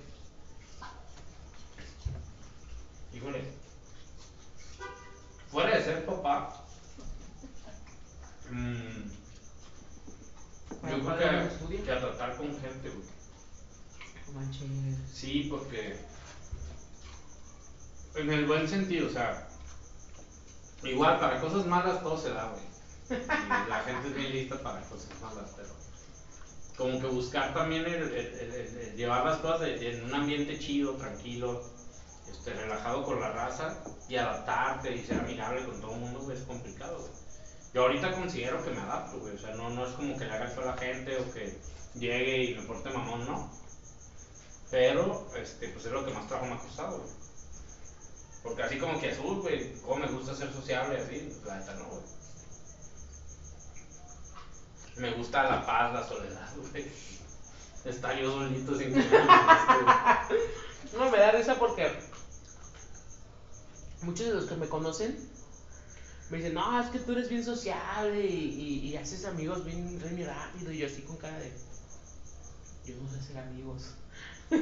[3.13, 3.43] Híjole.
[5.51, 6.63] Fuera de ser papá,
[8.51, 9.09] mm,
[10.89, 11.17] yo creo
[11.69, 13.07] que, que a tratar con gente, güey.
[15.13, 15.97] Sí, porque.
[18.15, 19.47] En el buen sentido, o sea.
[20.83, 23.19] Igual, para cosas malas todo se da, güey.
[23.69, 25.69] La gente es bien lista para cosas malas, pero.
[26.77, 30.59] Como que buscar también el, el- el- el- el llevar las cosas en un ambiente
[30.59, 31.63] chido, tranquilo,
[32.29, 36.37] este, relajado con la raza y adaptarte y ser amigable con todo el mundo, güey,
[36.37, 37.11] es complicado, güey.
[37.77, 39.35] Yo ahorita considero que me adapto, güey.
[39.35, 41.59] O sea, no, no es como que le haga el a la gente o que
[41.93, 43.51] llegue y me porte mamón, no.
[44.71, 47.11] Pero, este, pues es lo que más trabajo me ha costado, güey.
[48.41, 51.85] Porque así como que azul, güey, como me gusta ser sociable así, la neta no,
[51.85, 52.01] güey.
[54.95, 56.91] Me gusta la paz, la soledad, güey.
[57.85, 59.01] Estar yo solito sin que.
[60.97, 61.91] No, me da risa porque
[64.01, 65.36] muchos de los que me conocen
[66.29, 69.97] me dicen, no, es que tú eres bien sociable y, y- y haces amigos bien,
[69.99, 70.71] bien rápido.
[70.71, 71.51] Y yo así con cara de,
[72.85, 73.93] yo no sé hacer amigos.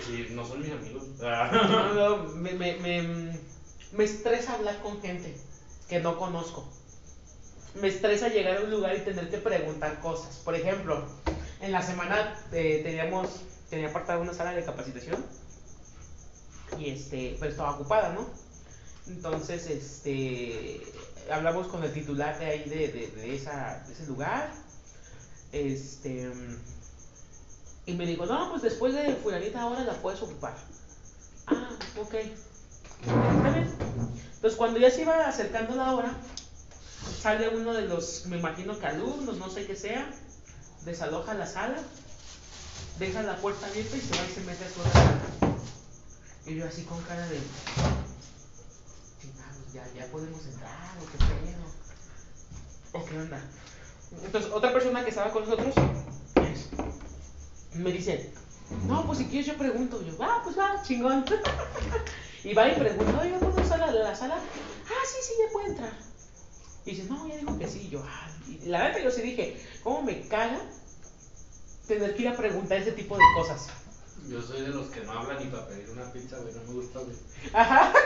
[0.00, 1.04] Así, no son mis amigos.
[1.20, 3.38] No, no, me, me, me,
[3.92, 5.36] me estresa hablar con gente
[5.88, 6.64] que no conozco.
[7.74, 10.36] Me estresa llegar a un lugar y tener que preguntar cosas.
[10.44, 11.04] Por ejemplo,
[11.60, 13.28] en la semana eh, teníamos,
[13.70, 15.24] tenía apartada una sala de capacitación
[16.78, 18.26] y este, pero estaba ocupada, ¿no?
[19.08, 20.82] Entonces, este,
[21.30, 24.50] hablamos con el titular de ahí de, de, ese lugar,
[25.52, 26.30] este,
[27.86, 30.54] y me dijo, no, pues después de fulanita ahora la puedes ocupar.
[31.46, 32.14] Ah, ok.
[33.04, 36.12] Entonces, cuando ya se iba acercando la hora,
[37.20, 40.10] sale uno de los, me imagino que alumnos, no sé qué sea,
[40.84, 41.78] desaloja la sala,
[42.98, 45.56] deja la puerta abierta y se va y se mete a su otra.
[46.46, 47.38] Y yo así con cara de,
[49.72, 51.64] ya, ya podemos entrar, o qué pedo,
[52.92, 53.40] o qué onda.
[54.24, 55.74] Entonces, otra persona que estaba con nosotros
[56.42, 56.68] es-
[57.78, 58.32] me dice,
[58.86, 60.02] no, pues si quieres yo pregunto.
[60.02, 61.24] Yo, va, pues va, chingón.
[62.44, 64.36] y va y pregunta, oiga, ¿puedo usar la, la sala?
[64.36, 65.92] Ah, sí, sí, ya puede entrar.
[66.84, 67.82] Y dice, no, ya dijo que sí.
[67.82, 70.60] Y yo, ah, y la verdad yo sí dije, ¿cómo me caga
[71.86, 73.68] tener que ir a preguntar ese tipo de cosas?
[74.28, 76.72] Yo soy de los que no hablan ni para pedir una pizza, güey, no me
[76.80, 77.16] gusta, güey.
[77.52, 77.92] Ajá.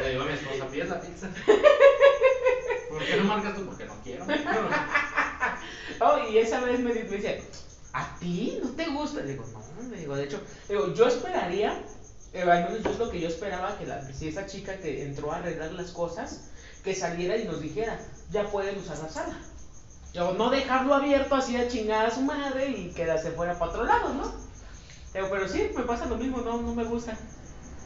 [0.00, 1.28] Le digo a mi esposa, pides la pizza.
[2.88, 3.64] ¿Por qué no marcas tú?
[3.64, 4.24] Porque no quiero.
[6.00, 7.42] Oh, y esa vez me, di- me dice,
[7.92, 9.20] ¿a ti no te gusta?
[9.20, 11.82] Le digo, no, le digo, de hecho, digo, yo esperaría,
[12.32, 15.02] eh, al menos yo es lo que yo esperaba, que, la, si esa chica que
[15.02, 16.40] entró a arreglar las cosas,
[16.84, 17.98] que saliera y nos dijera,
[18.30, 19.38] ya pueden usar la sala.
[20.12, 23.84] Yo, no dejarlo abierto así a chingar a su madre y quedarse fuera para otro
[23.84, 24.30] lado, ¿no?
[25.14, 27.16] Digo, pero sí, me pasa lo mismo, no, no me gusta.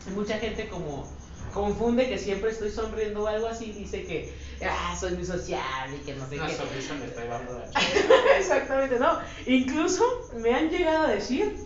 [0.07, 1.07] Hay mucha gente como
[1.53, 4.33] confunde que siempre estoy sonriendo o algo así, dice que,
[4.65, 6.57] ah, soy muy sociable y que no sé Una qué.
[6.57, 7.67] sonrisa me está llevando la
[8.39, 9.19] Exactamente, no.
[9.47, 10.05] Incluso
[10.37, 11.57] me han llegado a decir,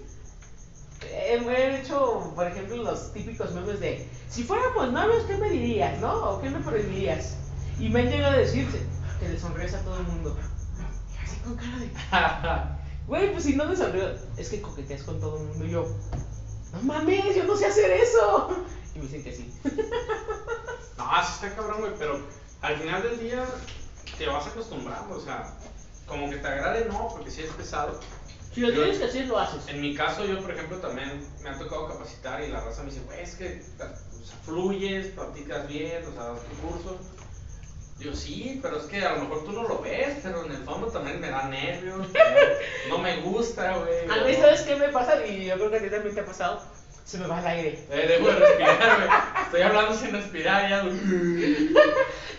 [1.10, 5.50] eh, me he hecho, por ejemplo, los típicos memes de, si fuéramos novios, ¿qué me
[5.50, 6.30] dirías, no?
[6.30, 7.36] ¿O qué me prohibirías?
[7.78, 8.66] Y me han llegado a decir
[9.20, 10.36] que le sonríes a todo el mundo.
[11.22, 11.88] Así con cara de,
[13.06, 15.64] güey, pues si no le sonrío, es que coqueteas con todo el mundo.
[15.66, 15.86] Y yo,
[16.72, 18.56] no mames, yo no sé hacer eso.
[18.96, 19.52] Y me dicen que sí.
[20.96, 22.20] No, sí está cabrón, güey, pero
[22.62, 23.44] al final del día
[24.16, 25.52] te vas acostumbrando, o sea,
[26.06, 28.00] como que te agrade, no, porque sí es pesado.
[28.54, 29.68] Si lo tienes que hacer, lo haces.
[29.68, 32.90] En mi caso, yo, por ejemplo, también me ha tocado capacitar y la raza me
[32.90, 33.92] dice, güey, es que o sea,
[34.46, 36.98] fluyes, practicas bien, o sea, das tu curso.
[37.98, 40.64] Digo, sí, pero es que a lo mejor tú no lo ves, pero en el
[40.64, 42.08] fondo también me da nervios,
[42.88, 44.08] no, me gusta, güey.
[44.08, 45.26] A mí, ¿sabes qué me pasa?
[45.26, 46.62] Y yo creo que a ti también te ha pasado.
[47.06, 47.86] Se me va el aire.
[47.88, 49.44] Eh, dejo de respirar, güey.
[49.44, 50.84] Estoy hablando sin respirar ya.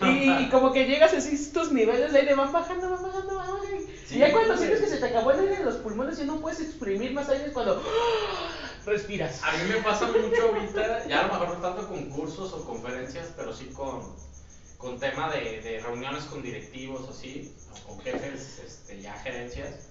[0.00, 3.46] Y, y como que llegas así, tus niveles de aire van bajando, van bajando, van
[3.48, 3.66] bajando.
[4.06, 6.24] Sí, y ya cuando sientes que se te acabó el aire en los pulmones y
[6.24, 7.82] no puedes exprimir más aire es cuando
[8.86, 9.42] respiras.
[9.42, 12.64] A mí me pasa mucho ahorita, ya a lo mejor no tanto con cursos o
[12.64, 14.14] conferencias, pero sí con,
[14.76, 19.88] con tema de, de reuniones con directivos así, o con jefes, este, ya gerencias,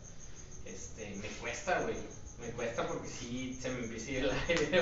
[0.66, 1.98] este, me cuesta, güey.
[2.40, 4.82] Me cuesta porque sí se me empieza a ir el aire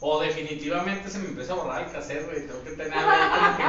[0.00, 2.46] o, o definitivamente se me empieza a borrar el cassette, güey.
[2.46, 3.64] Tengo que tener ahí como que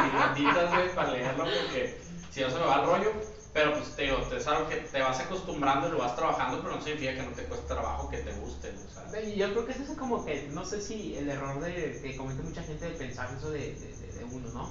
[0.71, 1.97] güey, para leerlo porque
[2.31, 3.11] si no se me va el rollo.
[3.53, 6.75] Pero pues te digo, es algo que te vas acostumbrando y lo vas trabajando, pero
[6.75, 9.09] no significa que no te cueste trabajo que te guste, o sea.
[9.37, 12.41] Yo creo que eso es como que, no sé si el error de que comete
[12.43, 14.69] mucha gente de pensar eso de, de, de- uno, ¿no?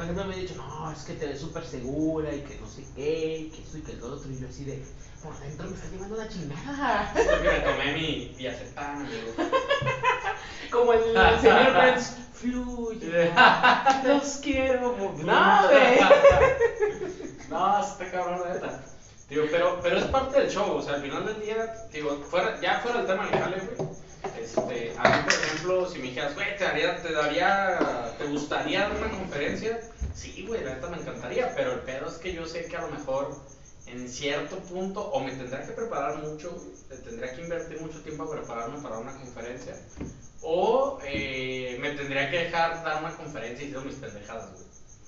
[0.00, 2.82] Ejemplo, me han dicho, no, es que te ves súper segura y que no sé
[2.94, 4.82] qué, y que esto y que el otro, y yo así de,
[5.22, 7.12] por dentro me está llevando la chingada.
[7.12, 9.32] Porque me tomé mi diazepam, amigo.
[10.70, 13.32] Como el, el señor Burns, fluye,
[14.04, 14.96] los quiero.
[14.98, 15.98] No, güey.
[17.48, 18.84] No, está cabrón, la neta.
[19.30, 22.60] Digo, pero, pero es parte del show, o sea, al final del día, digo, fuera,
[22.60, 23.88] ya fuera el tema del jale, güey.
[24.38, 28.80] Este, a mí, por ejemplo, si me dijeras, güey, te daría, te daría, te gustaría
[28.80, 29.80] dar una conferencia,
[30.14, 32.82] sí, güey, la neta me encantaría, pero el pedo es que yo sé que a
[32.82, 33.34] lo mejor
[33.92, 36.56] en cierto punto, o me tendría que preparar mucho,
[36.90, 39.76] le tendría que invertir mucho tiempo a prepararme para una conferencia,
[40.42, 44.50] o eh, me tendría que dejar dar una conferencia y hacer mis pendejadas.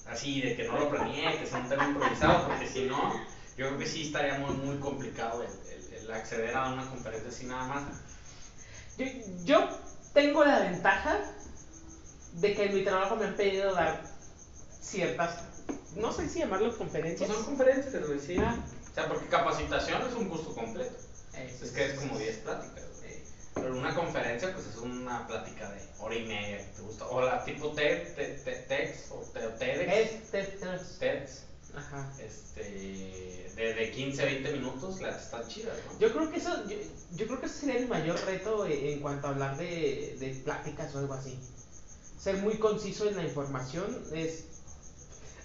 [0.06, 3.14] Así, de que no lo planeé, que sea un tema improvisado, porque si no,
[3.56, 7.68] yo creo que sí estaría muy, muy complicado el acceder a una conferencia así nada
[7.68, 7.82] más.
[8.98, 9.06] Yo,
[9.44, 9.68] yo
[10.12, 11.20] tengo la ventaja
[12.32, 14.02] de que en mi trabajo me han pedido dar
[14.80, 15.44] ciertas,
[15.96, 17.30] no sé si llamarlo Pues conferencias.
[17.30, 18.36] son conferencias, güey, sí.
[18.38, 18.58] Ah.
[18.90, 20.96] O sea, porque capacitación es un curso completo.
[21.34, 23.14] Eso Es que es como 10 pláticas, güey.
[23.54, 27.06] Pero una conferencia, pues es una plática de hora y media, te gusta.
[27.06, 31.42] O la tipo TED, TED, TED, TEDx, o TED, TEDx, Es- te- te- TEDx,
[31.74, 32.12] Ajá.
[32.20, 32.62] este,
[33.56, 35.98] de, de 15 a 20 minutos, las están chidas, ¿no?
[35.98, 36.76] Yo creo que eso, yo,
[37.12, 40.40] yo creo que ese sería el mayor reto en, en cuanto a hablar de, de
[40.44, 41.38] pláticas o algo así.
[42.18, 44.44] Ser muy conciso en la información es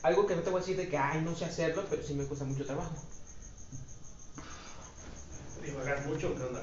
[0.06, 2.14] algo que no te voy a decir de que, ay, no sé hacerlo, pero sí
[2.14, 2.94] me cuesta mucho trabajo.
[5.64, 6.62] Divagas mucho, ¿qué onda?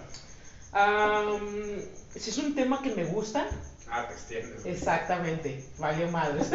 [2.14, 3.46] Si es un tema que me gusta,
[3.90, 4.62] Ah, te extiendes.
[4.62, 4.74] güey.
[4.74, 6.48] exactamente, valió madres.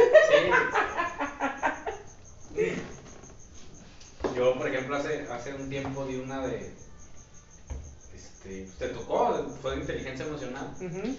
[2.56, 2.74] Sí.
[4.36, 6.74] Yo, por ejemplo, hace, hace un tiempo di una de.
[8.16, 10.74] Este, te tocó, fue de inteligencia emocional.
[10.80, 11.16] Ujú.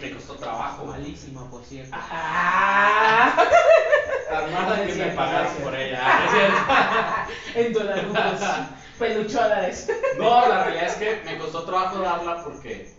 [0.00, 0.84] Me costó trabajo.
[0.84, 1.96] Malísima, por cierto.
[4.46, 7.26] Que me pagaron por ella.
[7.54, 8.04] en dólares,
[8.98, 9.90] peluchones.
[10.18, 12.92] No, la realidad es que me costó trabajo darla porque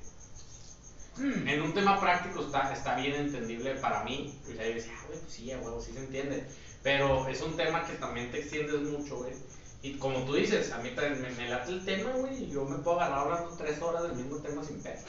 [1.17, 4.34] en un tema práctico está, está bien entendible para mí.
[4.45, 5.52] Pues ahí decía, ah, güey, pues sí,
[5.86, 6.45] sí se entiende.
[6.84, 9.34] Pero es un tema que también te extiendes mucho, güey.
[9.82, 12.65] Y como tú dices, a mí también me, me late el tema, güey, y yo
[12.65, 14.99] me puedo agarrar hablando tres horas del mismo tema sin pedo.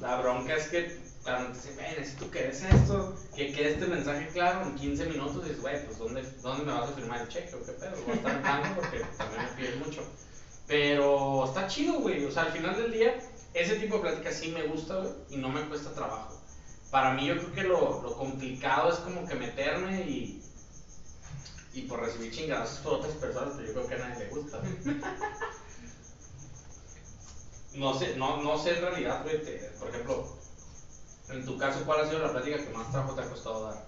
[0.00, 3.86] La bronca es que cuando te dicen, güey, necesito que des esto, que quede este
[3.86, 7.20] mensaje claro en 15 minutos, y dices, güey, pues ¿dónde, ¿dónde me vas a firmar
[7.22, 7.92] el cheque o qué pedo?
[8.06, 10.02] Voy a estar en porque también me piden mucho.
[10.66, 12.24] Pero está chido, güey.
[12.24, 13.20] O sea, al final del día,
[13.54, 16.38] ese tipo de plática sí me gusta, güey, y no me cuesta trabajo.
[16.90, 20.38] Para mí, yo creo que lo, lo complicado es como que meterme y.
[21.74, 24.58] Y por recibir chingadazos por otras personas, pero yo creo que a nadie le gusta.
[24.58, 24.96] güey.
[27.74, 30.26] No sé, no, no sé en realidad, güey, te- por ejemplo,
[31.32, 33.84] en tu caso, ¿cuál ha sido la plática que más trabajo te ha costado dar?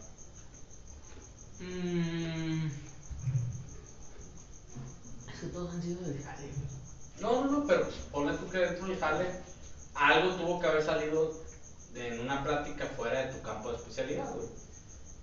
[1.61, 2.67] Mm.
[5.33, 6.49] Es que todos han sido de jale.
[7.21, 9.31] No, no, no, pero ponle tú que dentro del jale
[9.95, 11.33] algo tuvo que haber salido
[11.95, 14.49] en una plática fuera de tu campo de especialidad, güey.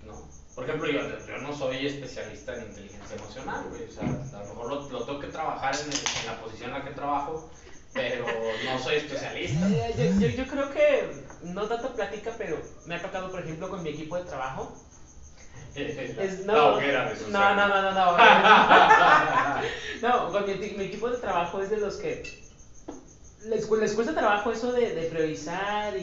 [0.05, 0.13] ¿No?
[0.55, 3.84] Por ejemplo, yo, yo no soy especialista en inteligencia emocional, güey.
[3.84, 6.69] O sea, a lo mejor lo, lo tengo que trabajar en, el- en la posición
[6.71, 7.49] en la que trabajo,
[7.93, 8.25] pero
[8.65, 9.67] no soy especialista.
[9.67, 11.12] Eh, Yo, yo, yo creo que
[11.43, 14.71] no tanto plática, pero me ha tocado, por ejemplo, con mi equipo de trabajo.
[15.73, 18.17] Es, la no, hoguera de no, no, no, no, no.
[20.01, 22.23] No, con mi, mi equipo de trabajo es de los que
[23.45, 26.01] les, les cuesta trabajo eso de, de priorizar y,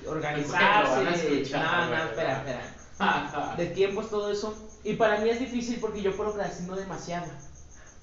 [0.00, 1.42] y organizarse.
[1.42, 3.54] Escuchar, no, no, espera, espera.
[3.56, 4.56] De tiempos, todo eso.
[4.84, 7.26] Y para mí es difícil porque yo procrastino demasiado.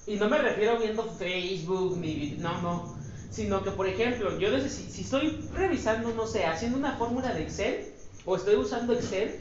[0.06, 2.96] Y no me refiero viendo Facebook ni no, no.
[3.30, 7.32] Sino que, por ejemplo, yo neces- si, si estoy revisando, no sé, haciendo una fórmula
[7.34, 7.84] de Excel
[8.24, 9.34] o estoy usando Excel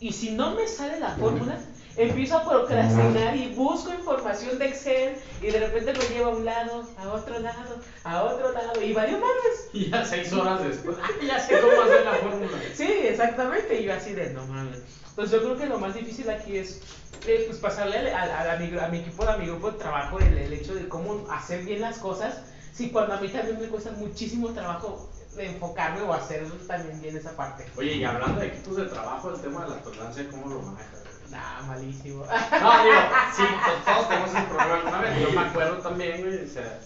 [0.00, 1.58] y si no me sale la fórmula,
[1.96, 6.44] empiezo a procrastinar y busco información de Excel y de repente me lleva a un
[6.44, 9.68] lado, a otro lado, a otro lado y valió madres.
[9.72, 12.58] Y ya seis horas después, ¡ah, ya sé cómo hacer la fórmula!
[12.74, 13.80] Sí, exactamente.
[13.80, 14.78] Y yo así de, no mames.
[15.10, 16.80] Entonces yo creo que lo más difícil aquí es
[17.26, 20.18] eh, pues pasarle al- al- a, mi, a mi equipo, a mi grupo de trabajo
[20.18, 22.42] el, el hecho de cómo hacer bien las cosas.
[22.72, 27.34] Sí, cuando a mí también me cuesta muchísimo trabajo enfocarme o hacer también bien esa
[27.36, 27.64] parte.
[27.76, 30.95] Oye, y hablando de equipos de trabajo, el tema de la tolerancia, ¿cómo lo manejas?
[31.30, 32.24] Nah, malísimo.
[32.24, 33.00] No, digo,
[33.36, 35.20] sí, pues, todos tenemos ese problema alguna vez.
[35.20, 36.78] Yo me acuerdo también, güey, o sea,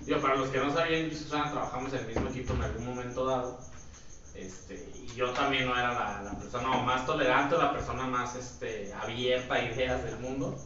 [0.00, 3.26] Digo, para los que no sabían, yo trabajamos en el mismo equipo en algún momento
[3.26, 3.58] dado.
[4.34, 8.34] Este, y yo también no era la, la persona más tolerante o la persona más
[8.36, 10.56] este, abierta a ideas del mundo.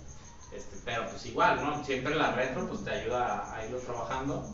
[0.55, 1.83] Este, pero pues igual, ¿no?
[1.85, 4.47] Siempre la retro pues te ayuda a, a irlo trabajando.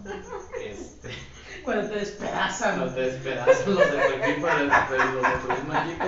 [0.61, 1.11] Este,
[1.65, 2.79] Cuando te despedazan.
[2.79, 4.59] no te despedazan los de tu equipo, los
[4.91, 6.05] de, los de tu mismo equipo.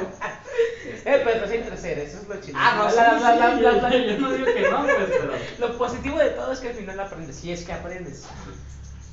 [0.87, 2.59] Este, Eh, pero hacen crecer, eso es lo chido.
[2.61, 4.83] Ah, no, La- la- sí, la- la- yo- la- la- yo no digo que no,
[4.85, 5.33] pues, pero...
[5.59, 8.25] Lo positivo de todo es que al final aprendes, si es que aprendes.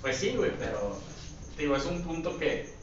[0.02, 1.00] Pues sí, güey, pero
[1.58, 2.76] digo, es un punto que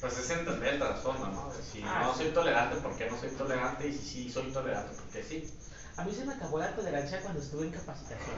[0.00, 1.52] pues es entender el trasfondo, ¿no?
[1.72, 2.24] Si Ah, no sí.
[2.24, 3.88] soy tolerante, ¿por qué no soy tolerante?
[3.88, 5.50] Y si sí soy tolerante, ¿por qué sí?
[5.96, 8.36] A mí se me acabó la tolerancia cuando estuve en capacitación.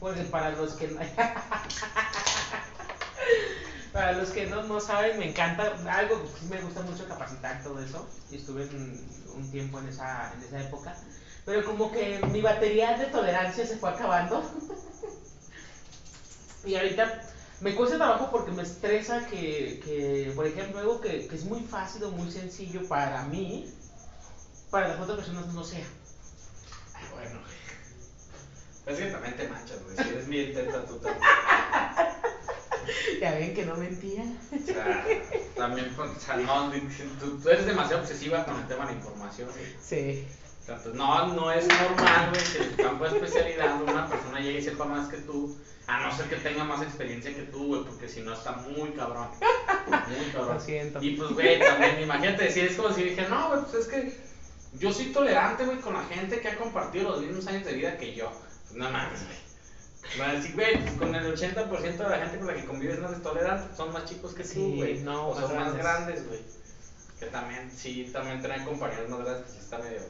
[0.00, 1.00] Porque para los que no...
[3.92, 8.06] Para los que no, no saben, me encanta, algo me gusta mucho capacitar todo eso.
[8.30, 8.68] Y estuve
[9.34, 10.94] un tiempo en esa, en esa época.
[11.46, 14.42] Pero como que mi batería de tolerancia se fue acabando.
[16.66, 17.22] y ahorita
[17.60, 21.60] me cuesta trabajo porque me estresa que, que por ejemplo, algo que, que es muy
[21.60, 23.72] fácil o muy sencillo para mí,
[24.70, 25.86] para las otras personas no sea.
[27.32, 27.40] Bueno,
[28.86, 29.96] es que también te manchas, güey.
[29.96, 31.24] Si eres bien teta, tú también.
[33.20, 34.22] Ya ven que no mentía.
[34.52, 35.04] O sea,
[35.56, 36.70] también, o sea, no,
[37.18, 39.74] tú, tú eres demasiado obsesiva con el tema de la información, güey.
[39.82, 40.26] Sí.
[40.66, 44.58] Pues, no, no es normal, güey, que en tu campo de especialidad una persona llegue
[44.58, 47.84] y sepa más que tú, a no ser que tenga más experiencia que tú, güey,
[47.84, 49.28] porque si no está muy cabrón.
[49.38, 50.54] Muy cabrón.
[50.54, 51.00] Lo siento.
[51.00, 54.16] Y pues, güey, también, imagínate decir, es como si dije, no, güey, pues es que
[54.78, 57.96] yo soy tolerante, güey, con la gente que ha compartido los mismos años de vida
[57.96, 58.30] que yo.
[58.68, 60.36] Pues no mames, güey.
[60.36, 63.22] Decir, güey, pues con el 80% de la gente con la que convives no eres
[63.22, 64.98] tolerante, son más chicos que tú, Sí, güey.
[65.00, 65.82] no, son más grandes.
[65.82, 66.40] grandes, güey.
[67.18, 70.00] Que también, sí, también tener compañeros más grandes, pues está medio,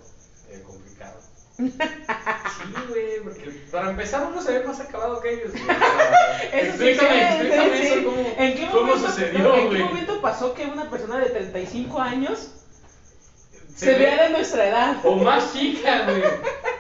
[0.49, 1.19] medio complicado.
[1.59, 5.53] Sí, güey, porque para empezar uno se ve más acabado que ellos.
[5.53, 5.65] güey.
[5.67, 8.05] Sí, explícame, sí, explícame sí, eso, sí.
[8.05, 12.01] cómo, ¿En qué cómo momento, sucedió, ¿En qué momento pasó que una persona de 35
[12.01, 12.51] años
[13.77, 14.97] Se se, ve- vea de nuestra edad?
[15.05, 16.23] O más chica, güey.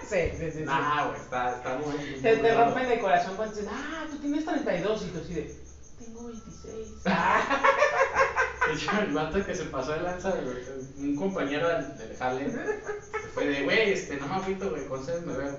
[0.08, 0.58] Sí, sí, sí.
[0.58, 0.62] sí.
[0.64, 1.96] Nah, güey, está, está muy.
[1.96, 5.54] muy Te, rompen el corazón cuando dicen, ah, tú tienes 32 y tú así de,
[5.98, 6.88] tengo 26.
[7.06, 7.42] Ah,
[8.68, 10.58] De hecho, el vato que se pasó de lanza, güey,
[10.98, 15.22] un compañero del, del jale, se fue de, güey, este, no me agüito, güey, ¿cuántos
[15.22, 15.58] me veo?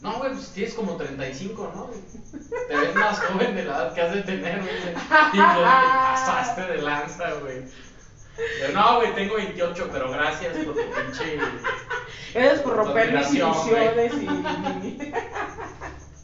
[0.00, 1.90] No, güey, pues tienes como 35, ¿no?
[2.68, 4.74] Te ves más joven de la edad que has de tener, güey.
[4.74, 7.62] Y te pasaste de lanza, güey.
[8.72, 11.38] No, güey, tengo 28, pero gracias por tu pinche...
[12.34, 14.26] Eres por romper mis ilusiones y...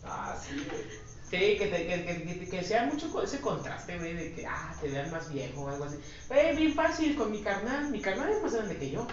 [0.04, 1.00] Ah, sí, güey.
[1.30, 4.74] Sí, que, te, que, que, que, que sea mucho ese contraste, güey, de que, ah,
[4.80, 5.96] te vean más viejo o algo así.
[6.26, 7.88] Güey, bien fácil con mi carnal.
[7.90, 9.06] Mi carnal es más grande que yo.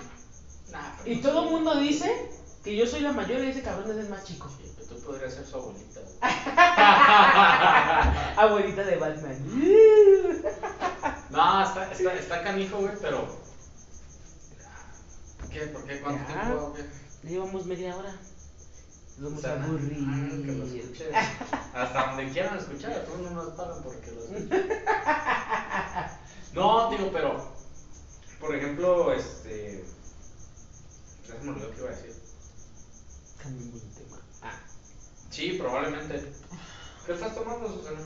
[0.71, 2.11] Nah, Y no todo el mundo dice
[2.63, 4.49] que yo soy la mayor y ese cabrón es el más chico.
[4.57, 5.99] Sí, pero tú podrías ser su abuelita.
[8.37, 9.37] Abuelita de Batman.
[11.29, 13.27] No, está, está, está canijo, güey, pero.
[15.51, 15.61] ¿Qué?
[15.67, 16.01] ¿Por qué?
[16.01, 16.41] ¿Cuánto Ya.
[16.41, 16.73] tiempo?
[17.23, 18.15] Llevamos media hora.
[19.17, 20.81] Nos vamos a ah, que lo aburrir.
[20.81, 21.09] escuche.
[21.73, 24.49] Hasta donde quieran escuchar, a todos no nos pagan porque lo escuchen.
[26.53, 27.51] No, digo, pero.
[28.39, 29.83] Por ejemplo, este.
[31.27, 32.15] Ya se me olvidó qué iba a decir.
[33.41, 34.17] Cambiando de tema.
[34.41, 34.59] Ah,
[35.29, 36.31] Sí, probablemente.
[37.05, 37.99] ¿Qué estás tomando, Susana?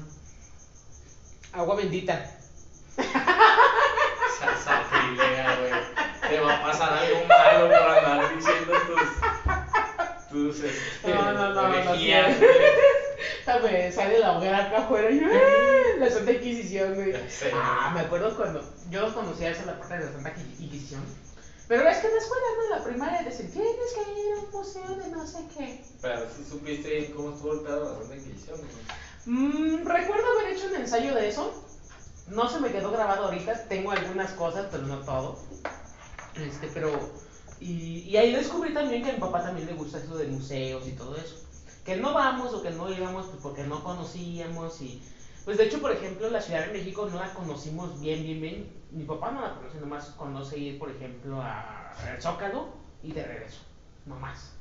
[1.54, 2.38] agua bendita.
[4.64, 5.72] Sacrilea, güey.
[6.30, 9.10] Te va a pasar algo malo por andar diciendo tus.
[10.30, 10.64] tus.
[10.64, 12.12] Este, No, no, no, no, güey.
[13.64, 15.98] Me sale la hoguera acá afuera y ¡ah!
[16.00, 17.14] la Santa Inquisición, güey.
[17.54, 21.02] Ah, me acuerdo cuando yo los conocía esa la parte de la Santa Inquisición.
[21.68, 22.76] Pero es que en la escuela, ¿no?
[22.76, 25.84] La primaria decían, tienes que ir a un museo de no sé qué.
[26.02, 28.72] Pero si supiste cómo estuvo el pedo de la Santa Inquisición, güey.
[29.26, 31.64] Mm, recuerdo haber hecho un ensayo de eso.
[32.32, 33.68] No se me quedó grabado ahorita.
[33.68, 35.38] Tengo algunas cosas, pero no todo.
[36.36, 36.92] Este, pero.
[37.60, 40.88] Y, y ahí descubrí también que a mi papá también le gusta eso de museos
[40.88, 41.36] y todo eso.
[41.86, 45.04] Que no vamos o que no íbamos pues porque no conocíamos y.
[45.44, 48.82] Pues de hecho, por ejemplo, la Ciudad de México no la conocimos bien, bien, bien.
[48.92, 52.70] Mi papá no la conoce, nomás conoce ir, por ejemplo, a al Zócalo
[53.04, 53.62] y de regreso.
[54.06, 54.54] No más.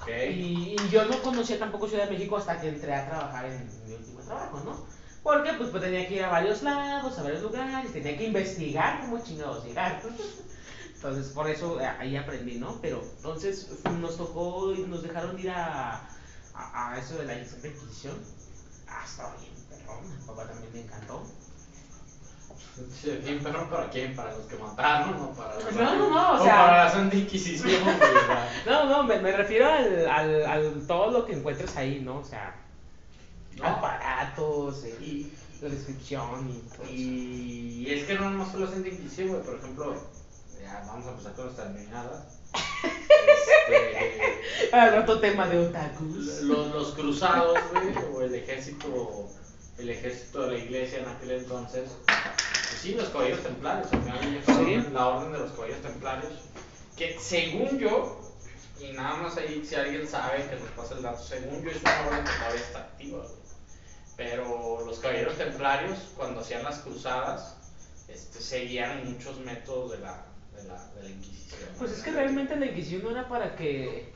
[0.00, 0.08] Ok.
[0.08, 3.70] Y, y yo no conocía tampoco Ciudad de México hasta que entré a trabajar en
[3.86, 5.01] mi último trabajo, ¿no?
[5.22, 9.00] Porque pues, pues tenía que ir a varios lados, a varios lugares, tenía que investigar
[9.02, 10.00] cómo chingados llegar.
[10.94, 12.78] Entonces por eso eh, ahí aprendí, ¿no?
[12.80, 13.68] Pero entonces
[14.00, 16.00] nos tocó, y nos dejaron ir a,
[16.54, 18.14] a, a eso de la Inquisición.
[18.88, 21.22] Ah, estaba bien, perrón, mi papá también le encantó.
[23.00, 26.32] Sí, Bien perro para quién, para los que mataron, no para los No, no, no,
[26.32, 27.82] o o sea- para la Santa Inquisición,
[28.66, 28.70] o.
[28.70, 32.18] No, no, me, me refiero al, al, al todo lo que encuentres ahí, ¿no?
[32.18, 32.54] O sea,
[33.58, 33.66] No.
[33.66, 36.92] aparatos, eh, Y, la descripción y todo eso.
[36.92, 39.42] y es que no nomás solo hacen de Inquisición, güey.
[39.42, 39.94] Por ejemplo,
[40.60, 42.24] ya vamos a empezar con nuestras terminadas.
[43.68, 46.42] Este, Al rato tema de otakus.
[46.42, 49.28] los, los cruzados, güey, o el ejército,
[49.78, 51.90] el ejército de la iglesia en aquel entonces.
[52.06, 54.52] Pues sí, los caballeros templarios, al final ellos Sí.
[54.52, 56.32] forman la orden de los caballeros templarios.
[56.96, 58.20] Que según yo,
[58.80, 61.80] y nada más ahí si alguien sabe que nos pasa el dato, según yo es
[61.82, 63.41] una orden que todavía está activa, güey.
[64.22, 67.56] Pero los caballeros templarios, cuando hacían las cruzadas,
[68.08, 71.60] este, seguían muchos métodos de la, de la, de la Inquisición.
[71.72, 71.78] ¿no?
[71.78, 74.12] Pues es que realmente la Inquisición no era para que...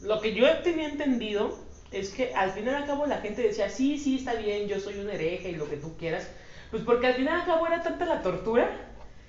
[0.00, 1.58] Lo que yo tenía entendido
[1.92, 4.80] es que al final y al cabo la gente decía, sí, sí, está bien, yo
[4.80, 6.28] soy un hereje y lo que tú quieras.
[6.70, 8.70] Pues porque al final y al cabo era tanta la tortura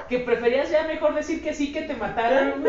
[0.10, 2.64] que preferías ya mejor decir que sí que te mataran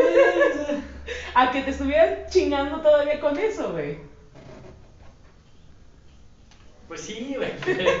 [1.35, 3.97] a que te estuvieran chingando todavía con eso, güey.
[6.89, 7.51] Pues sí, güey.
[7.65, 7.91] pero-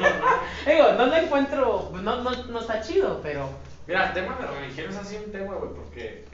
[0.65, 3.49] Digo, no lo encuentro, no, no, no está chido, pero...
[3.87, 6.25] Mira, el tema de la religión es así un tema, güey, porque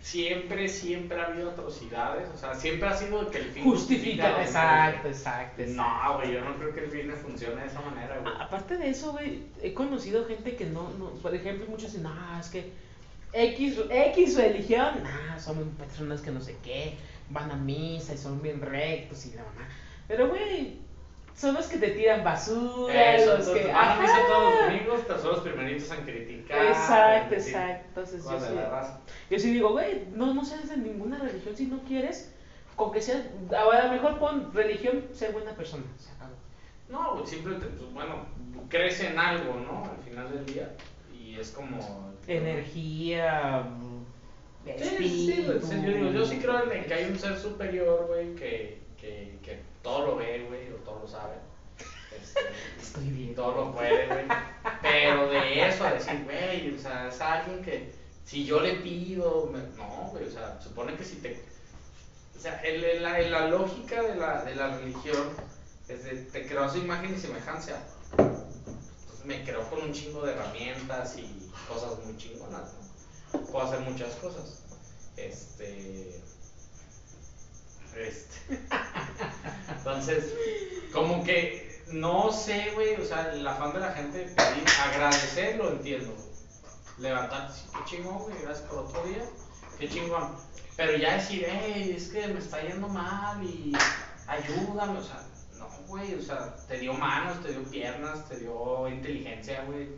[0.00, 4.40] siempre, siempre ha habido atrocidades, o sea, siempre ha sido que el fin Justifica, los
[4.40, 5.82] exacto, exacto, exacto.
[5.82, 8.32] No, güey, yo no creo que el fin funcione de esa manera, güey.
[8.40, 12.40] Aparte de eso, güey, he conocido gente que no, no por ejemplo, muchos dicen, no,
[12.40, 12.72] es que
[13.32, 16.94] X, X religión, nah, son personas que no sé qué,
[17.30, 19.68] van a misa y son bien rectos y la mamá.
[20.06, 20.78] Pero, güey,
[21.38, 23.70] son los que te tiran basura, Eso, los que...
[23.70, 24.26] Ajá.
[24.26, 26.66] todos los domingos, pero son los primeritos en criticar.
[26.66, 27.84] Exacto, en exacto.
[27.88, 28.54] Entonces yo sí,
[29.30, 32.34] yo sí digo, güey, no, no seas de ninguna religión si no quieres,
[32.74, 33.22] con que seas,
[33.56, 36.34] a lo mejor pon religión, ser buena persona, se acabó.
[36.88, 38.26] No, simplemente, pues bueno,
[38.68, 39.84] crece en algo, ¿no?
[39.84, 40.74] Al final del día,
[41.16, 42.08] y es como...
[42.26, 43.64] Energía,
[44.76, 48.82] Sí, sí, yo, digo, yo sí creo en que hay un ser superior, güey, que,
[49.00, 51.34] que, que todo lo ve, güey, o todo lo sabe.
[52.20, 52.40] Este,
[52.82, 53.34] Estoy bien.
[53.34, 54.24] todo lo puede, güey.
[54.82, 57.92] Pero de eso a decir, güey, o sea, es alguien que
[58.24, 61.42] si yo le pido, me- no, güey, o sea, supone que si te.
[62.36, 65.28] O sea, el- el- la, la lógica de la, de la religión
[65.88, 67.82] es de, te creó su imagen y semejanza.
[68.18, 72.72] Entonces me creó con un chingo de herramientas y cosas muy chingonas,
[73.32, 73.40] ¿no?
[73.46, 74.62] Puedo hacer muchas cosas.
[75.16, 76.20] Este.
[77.98, 78.58] Este.
[79.76, 80.34] Entonces,
[80.92, 85.72] como que no sé, güey, o sea, el afán de la gente pedir, agradecer lo
[85.72, 86.14] entiendo.
[86.98, 89.24] Levantarse, qué chingón, güey, gracias por otro día,
[89.78, 90.36] qué chingón.
[90.76, 93.72] Pero ya decir, hey, es que me está yendo mal y
[94.26, 95.22] ayúdame, o sea,
[95.56, 99.88] no, güey, o sea, te dio manos, te dio piernas, te dio inteligencia, güey.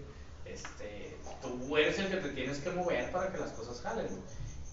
[0.45, 4.21] Este, tú eres el que te tienes que mover para que las cosas jalen, güey.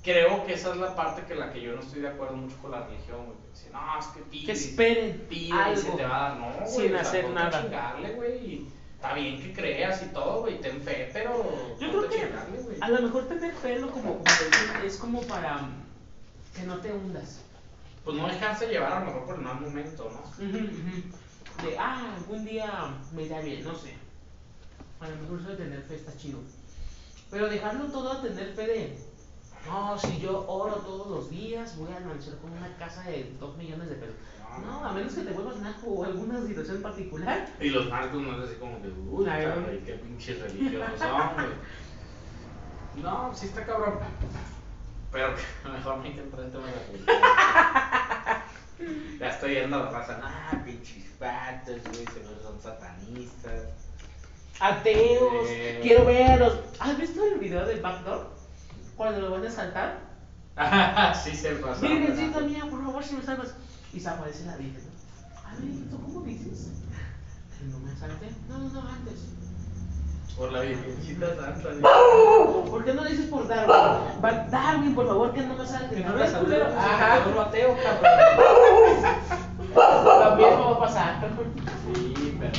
[0.08, 2.55] Creo que esa es la parte que la que yo no estoy de acuerdo mucho
[2.62, 3.38] con la religión, güey.
[3.74, 5.82] no, es que pide, Que esperen pide y algo.
[5.82, 6.39] se te va a dar.
[6.39, 7.62] No, güey, sin o sea, hacer nada.
[7.62, 8.45] chingarle, güey.
[8.45, 11.32] y Está bien que creas y todo, güey, ten fe, pero
[11.80, 12.78] Yo ponte creo que a chingarle, güey.
[12.80, 14.22] a lo mejor tener fe lo como,
[14.86, 15.68] es como para
[16.55, 17.41] que no te hundas.
[18.05, 20.45] Pues no dejarse llevar a lo mejor por el mal momento, ¿no?
[21.64, 23.93] De, ah, algún día me irá bien, no sé.
[25.01, 26.39] A lo mejor eso de tener fe está chido.
[27.30, 28.97] Pero dejarlo todo a tener fe de,
[29.68, 33.57] no, si yo oro todos los días, voy a amanecer con una casa de 2
[33.57, 34.15] millones de pesos.
[34.65, 37.47] No, a menos que te vuelvas naco o alguna situación particular.
[37.59, 39.84] Y los narcos no es así como que, uy, Ay, cabrón, güey.
[39.84, 41.47] qué pinches religiosos son, güey.
[43.03, 43.99] No, sí está cabrón.
[45.11, 46.74] Pero que mejor me que entrar en tema de
[47.05, 48.43] la.
[49.20, 53.63] Ya estoy yendo a la raza, ah, pinches patos, güey, seguro son satanistas.
[54.59, 55.80] Ateos, Eh.
[55.82, 56.59] quiero verlos.
[56.80, 58.37] ¿Has visto el video del backdoor?
[58.98, 60.00] Cuando lo van a saltar.
[61.24, 61.82] sí se pasó.
[61.82, 63.54] Virgencita mía, por favor, si me salvas.
[63.93, 65.48] Y se aparece la Virgen, ¿no?
[65.48, 66.72] A ver, ¿tú cómo dices?
[67.58, 68.30] Que no me salte.
[68.50, 69.38] No, no, no, antes.
[70.38, 71.70] Por la virgencita santa.
[71.82, 72.66] ¿no?
[72.70, 74.22] ¿Por qué no dices por Darwin?
[74.52, 75.95] Darwin, por favor, que no me salte.
[75.95, 77.26] Que no ¿Ves, me salte, pues, Ajá.
[77.34, 78.12] lo ateo, cabrón.
[80.38, 81.30] Mismo va a pasar.
[81.95, 82.52] Sí, pero.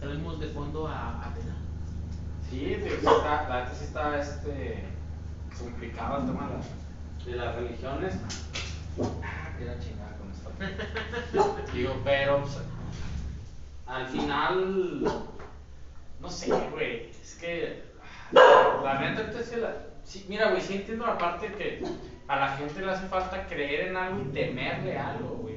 [0.00, 1.55] Tenemos de fondo a Atena.
[2.50, 4.84] Sí, sí está, la neta sí está este,
[5.58, 8.14] complicado el tema de las, de las religiones.
[9.22, 11.72] Ah, qué la chingada con esto.
[11.74, 12.58] Digo, pero pues,
[13.86, 15.02] al final,
[16.20, 17.84] no sé, güey, es que
[18.36, 21.82] ah, la neta sí la- sí, mira, güey, sí entiendo la parte que
[22.28, 25.56] a la gente le hace falta creer en algo y temerle algo, güey.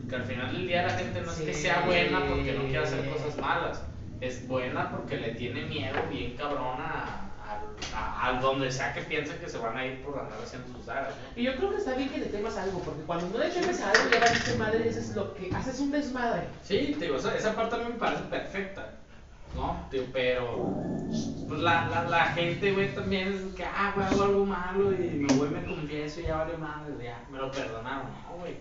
[0.00, 2.78] Porque al final del día la gente no es que sea buena porque no quiere
[2.78, 3.82] hacer cosas malas.
[4.20, 7.60] Es buena porque le tiene miedo bien cabrón a, a
[7.94, 10.88] a, a donde sea que piensen que se van a ir por andar haciendo sus
[10.88, 11.14] aras.
[11.14, 11.40] ¿no?
[11.40, 13.50] Y yo creo que está bien que le temas a algo, porque cuando no le
[13.50, 16.42] temes a algo, ya valiste madre, eso es lo que haces un desmadre.
[16.64, 18.94] Sí, te digo, esa, esa parte a mí me parece perfecta,
[19.54, 19.86] ¿no?
[19.90, 20.74] Te digo, pero
[21.48, 24.96] pues la, la, la gente, güey, también es que, ah, güey, hago algo malo y
[24.96, 28.56] me voy, me confieso y ya vale madre, ya, me lo perdonaron, no, güey.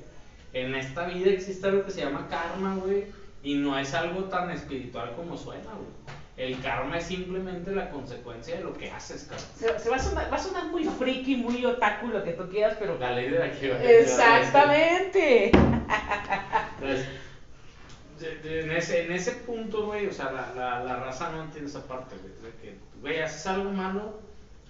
[0.53, 3.05] En esta vida existe algo que se llama karma, güey,
[3.44, 6.18] y no es algo tan espiritual como suena, güey.
[6.38, 9.48] El karma es simplemente la consecuencia de lo que haces, cabrón.
[9.56, 12.48] Se, se va, a sonar, va a sonar muy friki, muy otaku, lo que tú
[12.48, 12.98] quieras, pero...
[13.00, 15.52] La ley de la que Exactamente.
[16.80, 17.08] Entonces,
[18.44, 21.88] en ese, en ese punto, güey, o sea, la, la, la raza no entiende esa
[21.88, 22.34] parte, güey.
[22.52, 24.20] De que, güey, haces algo malo,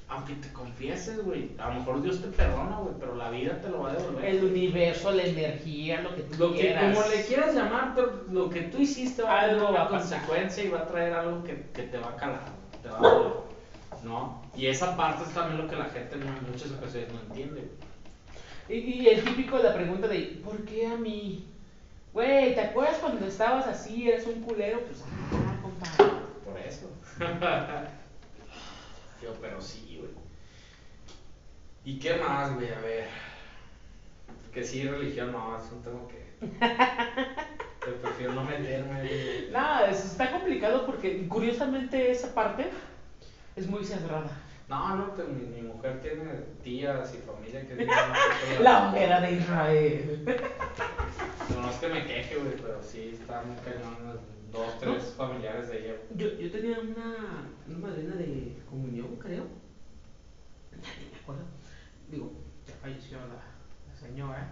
[0.10, 1.52] aunque te confieses, güey.
[1.58, 4.26] A lo mejor Dios te perdona, güey, pero la vida te lo va a devolver.
[4.26, 6.96] El universo, la energía, lo que tú Lo que, quieras.
[6.96, 10.70] como le quieras llamar, pero lo que tú hiciste va a tener una consecuencia y
[10.70, 12.46] va a traer algo que, que te va a calar,
[12.82, 13.34] te va a doler,
[14.04, 14.42] ¿no?
[14.56, 17.70] Y esa parte es también lo que la gente en muchas ocasiones no entiende.
[18.70, 21.46] Y, y el típico de la pregunta de, ¿por qué a mí?
[22.14, 24.80] Güey, ¿te acuerdas cuando estabas así, eres un culero?
[24.82, 26.14] Pues, ah, compadre.
[26.46, 26.90] Por eso.
[29.22, 30.12] Yo, pero sí, güey.
[31.86, 32.72] ¿Y qué más, güey?
[32.72, 33.08] A ver.
[34.54, 36.28] Que sí, religión no, es un tema que.
[38.02, 39.50] prefiero no meterme, güey.
[39.52, 42.70] Nada, es- está complicado porque curiosamente esa parte
[43.56, 44.30] es muy cerrada.
[44.68, 46.26] No, no, pues, mi, mi mujer tiene
[46.62, 47.96] tías y familia que dicen.
[48.62, 50.40] La hoguera de Israel.
[51.56, 54.20] No, no es que me queje, güey, pero sí están muy cañones.
[54.52, 55.96] Dos, tres familiares de ella.
[56.16, 59.46] Yo, yo tenía una, una madrina de comunión, creo.
[60.72, 61.44] Ya me acuerdo.
[62.10, 62.32] Digo,
[62.68, 63.42] ya falleció la,
[63.88, 64.48] la señora.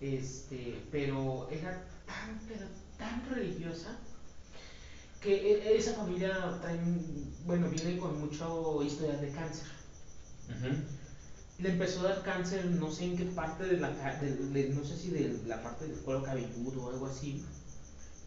[0.00, 1.72] Este, pero era
[2.06, 2.66] tan, pero
[2.98, 3.96] tan religiosa
[5.20, 6.78] que e- esa familia trae,
[7.46, 9.66] bueno, viene con mucho historial de cáncer.
[11.58, 14.68] Le empezó a dar cáncer, no sé en qué parte de la, ca- de- de-
[14.68, 17.42] no sé si de la parte del cuero cabelludo o algo así.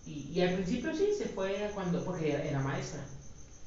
[0.07, 3.03] Y, y al principio sí, se fue cuando, porque era, maestra.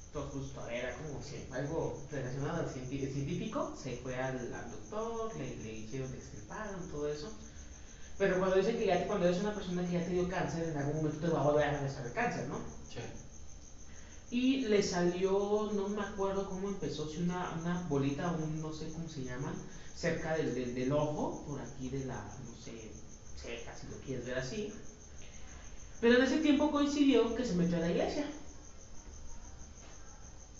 [0.06, 3.76] Entonces, pues, todavía era como si algo relacionado al científico.
[3.80, 7.30] Se fue al, al doctor, le, le hicieron, le extirparon, todo eso.
[8.18, 10.76] Pero cuando dicen que ya cuando eres una persona que ya te dio cáncer, en
[10.76, 12.58] algún momento te va a volver a regresar el cáncer, ¿no?
[12.88, 13.00] Sí.
[14.30, 18.90] Y le salió, no me acuerdo cómo empezó, si una, una bolita, un no sé
[18.92, 19.54] cómo se llama,
[19.96, 22.90] cerca del, del, del ojo, por aquí de la, no sé,
[23.36, 24.72] ceja, si lo quieres ver así.
[26.00, 28.26] Pero en ese tiempo coincidió que se metió a la iglesia.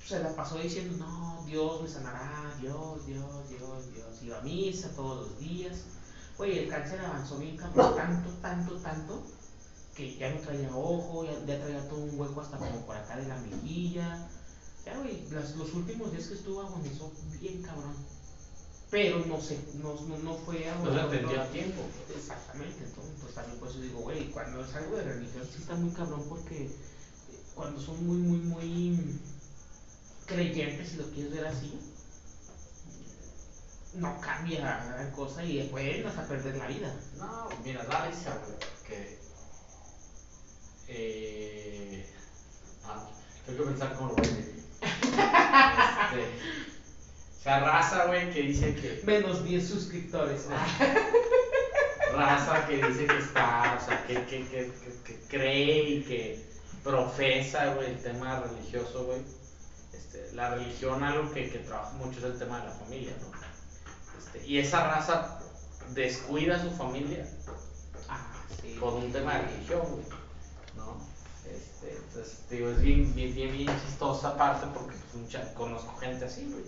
[0.07, 4.23] Se la pasó diciendo, no, Dios me sanará, Dios, Dios, Dios, Dios.
[4.23, 5.85] Iba a misa todos los días.
[6.39, 9.23] Oye, el cáncer avanzó bien cabrón, tanto, tanto, tanto,
[9.95, 13.17] que ya no traía ojo, ya, ya traía todo un hueco hasta como por acá
[13.17, 14.27] de la mejilla.
[14.85, 17.95] Ya, güey, las- los últimos días que estuvo agonizó bien cabrón.
[18.91, 21.83] Pero no sé, no, no, no fue a No se atendió a tiempo.
[22.15, 25.75] Exactamente, entonces pues también por eso digo, güey, cuando es algo de religión sí está
[25.77, 26.71] muy cabrón porque eh,
[27.55, 29.21] cuando son muy, muy, muy
[30.27, 31.79] creyentes, si lo quieres ver así,
[33.95, 36.95] no cambia la cosa y pueden hasta perder la vida.
[37.19, 39.19] No, mira, da risa, porque.
[40.89, 42.07] Eh.
[42.85, 43.09] Ah,
[43.47, 44.65] tengo que pensar cómo lo voy a decir.
[46.13, 46.70] Este.
[47.41, 49.01] O sea, raza, güey, que dice que.
[49.05, 50.47] Menos 10 suscriptores.
[52.13, 56.45] Raza que dice que está, o sea, que, que, que, que, que cree y que
[56.83, 59.21] profesa, güey, el tema religioso, güey.
[59.93, 63.31] Este, la religión, algo que, que trabaja mucho es el tema de la familia, ¿no?
[64.19, 65.39] Este, y esa raza
[65.95, 67.27] descuida a su familia
[68.09, 68.77] Ah, sí.
[68.81, 70.05] por un tema de religión, güey,
[70.77, 70.97] ¿no?
[71.49, 76.25] Este, entonces, digo, es bien, bien, bien, bien chistosa parte porque pues, mucha- conozco gente
[76.25, 76.65] así, güey,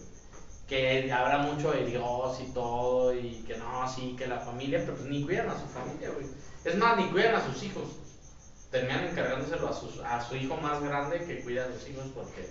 [0.69, 4.95] que habla mucho de Dios y todo, y que no, sí, que la familia, pero
[4.95, 6.27] pues ni cuidan a su familia, güey.
[6.65, 7.89] Es más, ni cuidan a sus hijos.
[8.71, 12.49] Terminan encargándoselo a, sus, a su hijo más grande que cuida a sus hijos porque,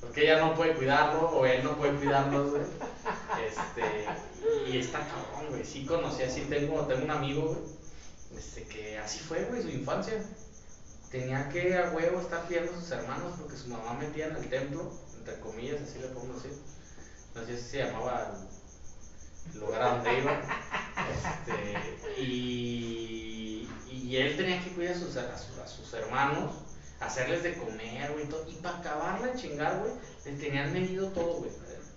[0.00, 2.62] porque ella no puede cuidarlo o él no puede cuidarlos, güey.
[3.48, 5.64] Este, y está cabrón, güey.
[5.64, 7.58] Sí conocí así, tengo, tengo un amigo, güey,
[8.36, 10.22] este, que así fue, güey, su infancia.
[11.10, 14.48] Tenía que a huevo estar cuidando a sus hermanos porque su mamá metía en el
[14.48, 16.58] templo, entre comillas, así le podemos decir.
[17.46, 18.34] Si se llamaba
[19.52, 20.42] el lugar a donde iba.
[21.12, 26.54] Este, y, y él tenía que cuidar a sus, a sus, a sus hermanos,
[27.00, 28.48] hacerles de comer, güey, y todo.
[28.48, 29.92] Y para acabarla de chingar, güey,
[30.24, 31.50] le tenían medido todo, güey.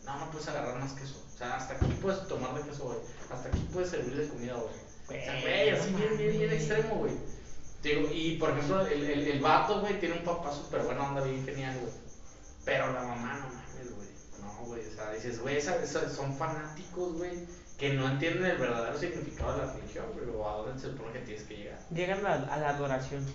[0.05, 1.21] No, no puedes agarrar más queso.
[1.33, 2.99] O sea, hasta aquí puedes tomar de queso, güey.
[3.31, 5.21] Hasta aquí puedes servir de comida, güey.
[5.21, 7.13] O sea, güey, así bien, bien, bien extremo, güey.
[7.83, 11.21] Digo, y por ejemplo, el, el, el vato, güey, tiene un papá súper bueno, anda
[11.23, 11.93] bien genial, güey.
[12.63, 13.60] Pero la mamá, no
[14.65, 14.87] güey.
[14.87, 17.31] O sea, dices, güey, son fanáticos, güey,
[17.77, 21.13] que no entienden el verdadero significado de la religión, güey, o a dónde se supone
[21.13, 21.79] que tienes que llegar.
[21.89, 23.25] Llegan a, a la adoración.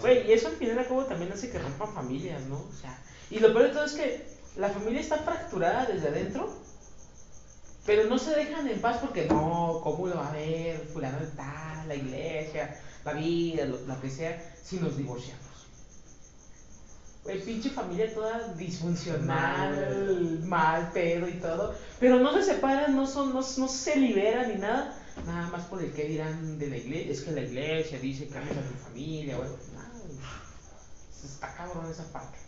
[0.00, 2.56] Güey, y eso al final y al cabo también hace que rompan familias, ¿no?
[2.56, 2.96] O sea,
[3.30, 6.52] y lo peor de todo es que la familia está fracturada desde adentro,
[7.84, 10.78] pero no se dejan en paz porque no, ¿cómo lo va a ver?
[10.92, 15.51] Fulano de tal, la iglesia, la vida, lo, lo que sea, si nos divorciamos.
[17.24, 23.32] Güey, pinche familia toda disfuncional, mal, pedo y todo, pero no se separan, no, son,
[23.32, 27.12] no, no se liberan ni nada, nada más por el que dirán de la iglesia,
[27.12, 29.48] es que la iglesia dice que ames a tu familia, güey.
[29.48, 29.82] No.
[31.24, 32.38] Está cabrón esa parte.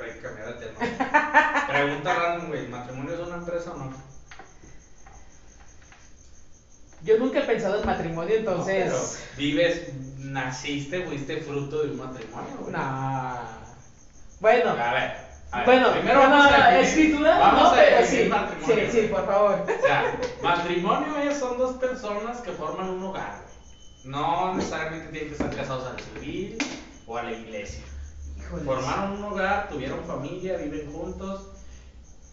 [0.00, 0.78] hay que cambiar de tema.
[1.68, 3.92] Pregunta random, güey, ¿matrimonio es una empresa o no?
[7.04, 8.86] Yo nunca he pensado en matrimonio, entonces.
[8.86, 12.72] No, pero vives, naciste, fuiste fruto de un matrimonio, güey.
[12.72, 13.59] Nah.
[14.40, 15.12] Bueno, A ver,
[15.52, 18.28] a ver, bueno, primero vamos a definir- escritura, vamos no, a pero definir sí.
[18.30, 19.64] matrimonio, Sí, sí, por favor.
[19.78, 23.34] O sea, matrimonio es, son dos personas que forman un hogar.
[24.04, 26.56] No necesariamente tienen que estar casados al civil
[27.06, 27.82] o a la iglesia.
[28.38, 28.64] Híjoles.
[28.64, 31.48] Formaron un hogar, tuvieron familia, viven juntos.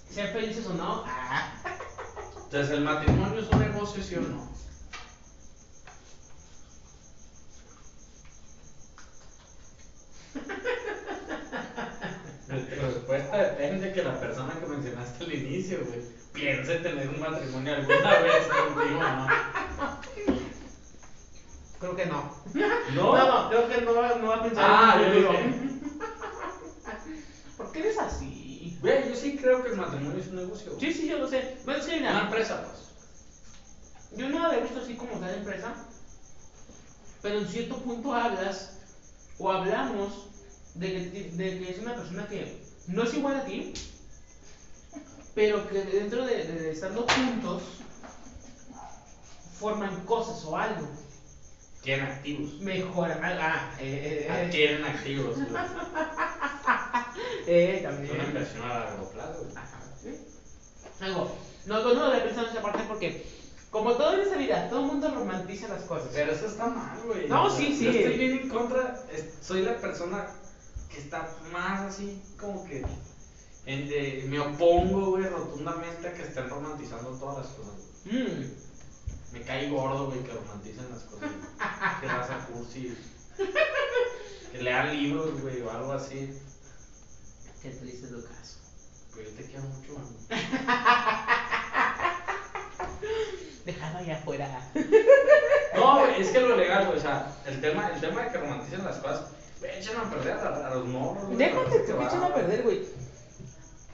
[0.10, 1.04] Sean felices o no.
[1.06, 1.52] Ah.
[2.46, 4.48] Entonces, ¿el matrimonio es un negocio, sí o no?
[12.76, 16.02] La respuesta depende que la persona que mencionaste al inicio, güey,
[16.34, 19.28] piense tener un matrimonio alguna vez contigo, ¿no?
[21.80, 22.32] Creo que no.
[22.96, 23.16] ¿No?
[23.16, 25.40] No, no, creo que no, va- no va a pensar Ah, en yo futuro.
[27.58, 28.78] ¿Por qué eres así?
[28.82, 30.74] Güey, yo sí creo que el matrimonio es un negocio.
[30.74, 30.92] güey.
[30.94, 31.58] Sí, sí, yo lo sé.
[31.66, 32.88] Bueno, es que mira, Una empresa, pues.
[34.20, 35.76] Yo no la he visto así como tal empresa,
[37.22, 38.78] pero en cierto punto hablas
[39.38, 40.28] o hablamos
[40.78, 42.58] de que, de que es una persona que
[42.88, 43.74] no es igual a ti,
[45.36, 47.62] pero que dentro de, de estando juntos
[49.60, 50.88] forman cosas o algo.
[51.84, 52.60] Tienen activos.
[52.60, 53.20] Mejoran.
[53.24, 55.38] Ah, eh, eh, eh, Adquieren activos.
[57.48, 58.16] eh, Es también.
[58.16, 59.44] una inversión a largo plazo.
[59.44, 59.56] güey.
[59.56, 60.10] Ajá, ¿sí?
[61.00, 61.36] Algo.
[61.66, 63.26] No, pues no lo había pensado en esa parte porque,
[63.72, 66.10] como todo en esta vida, todo el mundo romantiza las cosas.
[66.14, 67.28] Pero eso está mal, güey.
[67.30, 67.86] No, sí, sí.
[67.86, 69.04] Yo estoy bien en contra.
[69.42, 70.28] soy la persona
[70.90, 72.86] que está más así, como que.
[73.66, 77.74] en- me opongo, güey, rotundamente a que estén romantizando todas las cosas.
[78.06, 79.34] Mm.
[79.34, 81.30] Me cae gordo, güey, que romanticen las cosas.
[82.02, 82.98] que raza cursi.
[84.52, 86.32] Que lean libros, güey, o algo así.
[87.62, 88.60] Qué triste es lo caso.
[89.14, 90.42] Pues yo te quiero mucho, güey.
[93.66, 94.72] Dejado allá afuera.
[95.76, 98.38] No, güey, es que lo legal, güey, o sea, el tema, el tema de que
[98.38, 99.26] romanticen las cosas,
[99.64, 101.38] echan a perder a, a los morros.
[101.38, 102.82] Déjate que echan a perder, güey.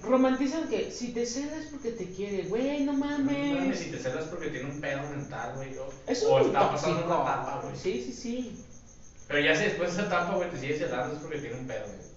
[0.02, 3.80] Romantizan que si te celas porque te quiere, güey, no No mames, mames.
[3.80, 5.78] si te celas porque tiene un pedo mental, güey.
[5.78, 5.90] O,
[6.40, 7.06] está pasando tóxico.
[7.06, 7.76] una etapa, güey.
[7.78, 8.66] Sí, sí, sí.
[9.28, 11.68] Pero ya si después de esa etapa, güey, te sigue celando es porque tiene un
[11.68, 12.14] pedo, güey.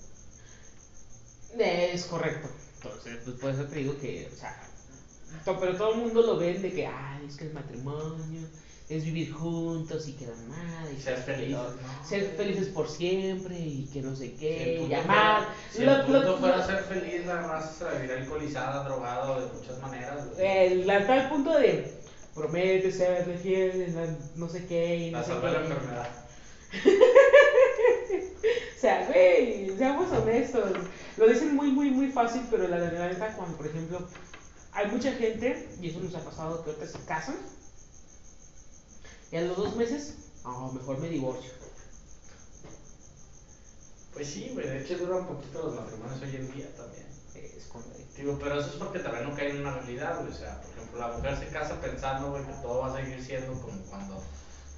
[1.93, 2.49] Es correcto.
[2.83, 4.61] Entonces, pues por eso te digo que, o sea,
[5.45, 8.49] pero todo el mundo lo ven de que, ay, es que el matrimonio
[8.89, 12.09] es vivir juntos y que la madre y Ser felices, ¿no?
[12.09, 15.49] ser felices por siempre y que no sé Si qué, punto y amar.
[15.73, 19.41] Si el punto lo- fuera ser feliz, la raza se va a vivir alcoholizada, drogada,
[19.41, 20.21] de muchas maneras.
[20.39, 21.95] El, a tal punto de
[22.35, 25.67] promete serle fiel, la no sé qué y no La sé salva la qué.
[25.67, 26.09] enfermedad.
[28.77, 30.71] O sea, güey, seamos honestos.
[31.17, 34.07] Lo dicen muy, muy, muy fácil, pero la, la neta, cuando, por ejemplo,
[34.73, 37.37] hay mucha gente, y eso nos ha pasado, que ahorita se casan,
[39.31, 40.15] y a los dos meses,
[40.45, 41.51] oh, mejor me divorcio.
[44.13, 47.07] Pues sí, güey, de hecho duran poquito los matrimonios hoy en día también.
[47.35, 48.01] Es correcto.
[48.17, 50.33] Digo, pero eso es porque también no cae en una realidad, güey.
[50.33, 53.23] O sea, por ejemplo, la mujer se casa pensando, güey, que todo va a seguir
[53.23, 54.23] siendo como cuando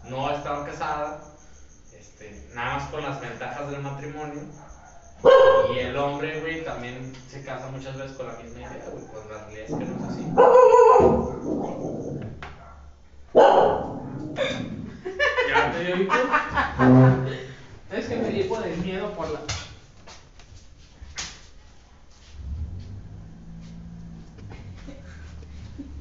[0.09, 1.23] no estaba casada,
[1.97, 4.43] este, nada más con las ventajas del matrimonio.
[5.73, 9.35] Y el hombre, güey, también se casa muchas veces con la misma idea, güey, cuando
[9.35, 10.25] la realidad es que no es así.
[15.79, 16.15] ¿Ya te dio hipo?
[17.93, 19.41] Es que me dio de miedo por la.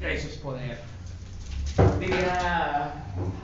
[0.01, 0.79] Eso es poder.
[1.99, 2.93] Diría.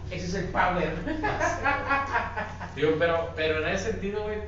[0.10, 0.94] Ese es el power.
[2.76, 4.40] Digo, pero, pero en ese sentido, güey,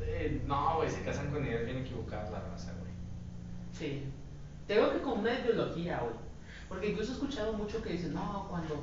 [0.00, 2.92] eh, no, güey, se casan con ideas bien equivocadas la raza, güey.
[3.72, 4.04] Sí.
[4.66, 6.14] Tengo que con una ideología, güey.
[6.68, 8.82] Porque incluso he escuchado mucho que dicen, no, cuando.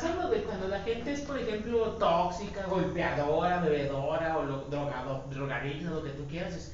[0.00, 5.90] Solo de cuando la gente es, por ejemplo, tóxica, golpeadora, bebedora o lo, drogado, drogadicta,
[5.90, 6.54] lo que tú quieras.
[6.54, 6.72] Es,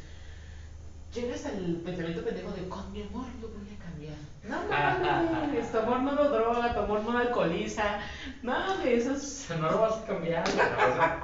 [1.13, 4.15] llega hasta el pensamiento pendejo de con mi amor lo voy a cambiar.
[4.45, 8.01] No mames, tu amor no lo droga, tu amor no lo alcoholiza.
[8.43, 9.49] No, de eso es.
[9.61, 11.19] No lo vas a cambiar, la raza.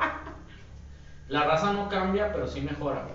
[1.29, 3.07] La raza no cambia, pero sí mejora.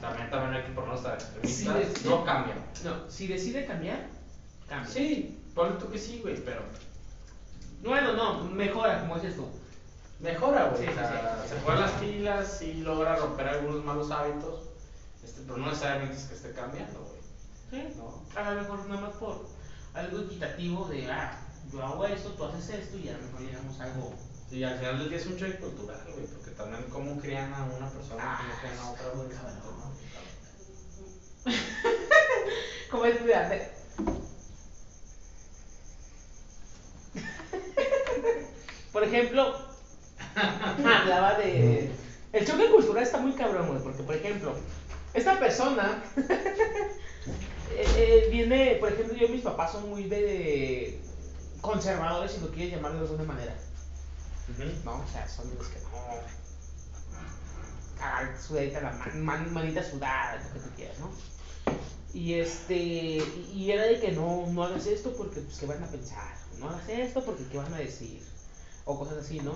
[0.00, 1.68] También, también hay que ponernos a sí.
[2.04, 2.54] No cambia.
[2.84, 4.06] No, si decide cambiar,
[4.68, 4.90] cambia.
[4.90, 6.62] Sí, ponle tú que sí, güey, pero
[7.82, 9.46] Bueno, no, mejora, como dices tú.
[10.20, 10.86] mejora, güey.
[10.86, 11.48] Sí, o sea, sí.
[11.48, 14.62] se pone las pilas y logra romper algunos malos hábitos.
[15.24, 17.20] Este, pero no necesariamente es que esté cambiando, güey.
[17.70, 17.94] Sí.
[17.96, 18.22] ¿no?
[18.40, 19.46] A lo mejor nada más por
[19.94, 21.38] algo equitativo de, ah,
[21.72, 24.14] yo hago esto, tú haces esto y a lo mejor llegamos a algo.
[24.50, 27.64] Y al final del día es un choque cultural, güey, porque también cómo crían a
[27.64, 29.28] una persona, cómo crían a otra, güey.
[32.90, 33.20] Como es
[38.92, 39.54] Por ejemplo,
[40.36, 41.90] hablaba de.
[42.32, 44.54] El choque cultural está muy cabrón, güey, porque, por ejemplo,
[45.14, 51.00] esta persona eh, eh, viene, por ejemplo, yo y mis papás son muy de
[51.60, 53.54] conservadores, si lo quieres llamar de alguna manera.
[54.84, 54.92] ¿no?
[54.92, 55.86] O sea, son los que no.
[57.98, 61.10] Cagar sudadita la man- man- manita sudada, lo que tú quieras, ¿no?
[62.12, 62.74] Y este.
[63.54, 66.34] Y era de que no, no hagas esto porque, pues, ¿qué van a pensar?
[66.58, 68.22] No hagas esto porque, ¿qué van a decir?
[68.84, 69.54] O cosas así, ¿no?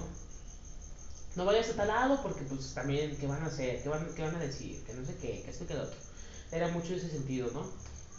[1.37, 3.83] No vayas a tal lado porque, pues, también, ¿qué van a hacer?
[3.83, 4.83] ¿Qué van, qué van a decir?
[4.85, 5.97] Que no sé qué, que esto, que lo otro.
[6.51, 7.65] Era mucho ese sentido, ¿no?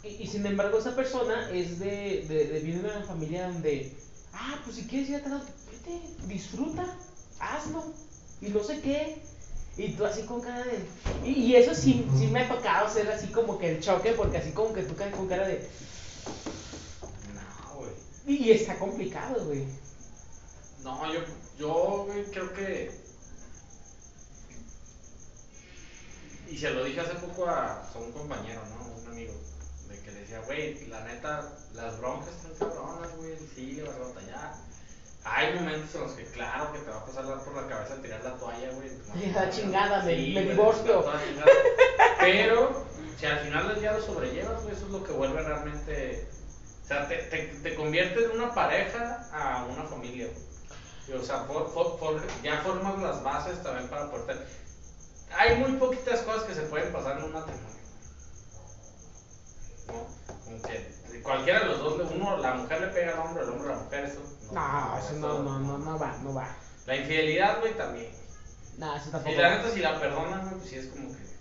[0.02, 3.94] Y, sin embargo, esa persona es de, de, viene de una familia donde,
[4.32, 6.96] ah, pues si quieres ir a tal lado, vete, disfruta,
[7.38, 7.84] hazlo,
[8.40, 9.22] y no sé qué.
[9.76, 10.84] Y tú así con cara de...
[11.24, 14.38] Y, y eso sí, sí me ha tocado ser así como que el choque, porque
[14.38, 15.66] así como que tú caes con cara de...
[18.26, 19.64] Y, y está complicado, güey.
[20.82, 21.20] No, yo,
[21.58, 22.90] yo, güey, creo que.
[26.50, 28.94] Y se lo dije hace poco a, a un compañero, ¿no?
[29.02, 29.32] Un amigo.
[29.88, 33.34] De que le decía, güey, la neta, las broncas están cabronas, güey.
[33.54, 34.54] Sí, vas a batallar.
[35.24, 38.24] Hay momentos en los que, claro, que te va a pasar por la cabeza tirar
[38.24, 38.88] la toalla, güey.
[38.90, 41.04] No, La chingada, me- me divorcio.
[42.20, 42.84] Pero,
[43.18, 46.26] si al final del día lo sobrellevas, güey, eso es lo que vuelve realmente.
[46.92, 50.28] Sea, te, te, te convierte de una pareja a una familia.
[51.08, 51.46] Y, O sea,
[52.42, 54.46] ya formas las bases también para tener-
[55.38, 57.66] Hay muy poquitas cosas que se pueden pasar en un matrimonio.
[59.86, 60.06] ¿No?
[60.44, 63.72] Como que cualquiera de los dos, uno, la mujer le pega al hombre, el hombre
[63.72, 64.20] a la mujer, eso.
[64.52, 66.48] No, eso no, no, no, no va, no va.
[66.86, 68.10] La infidelidad, güey, también.
[68.76, 69.56] No, eso Y tampoco la va.
[69.56, 71.31] neta, si la perdonan, pues sí es como que.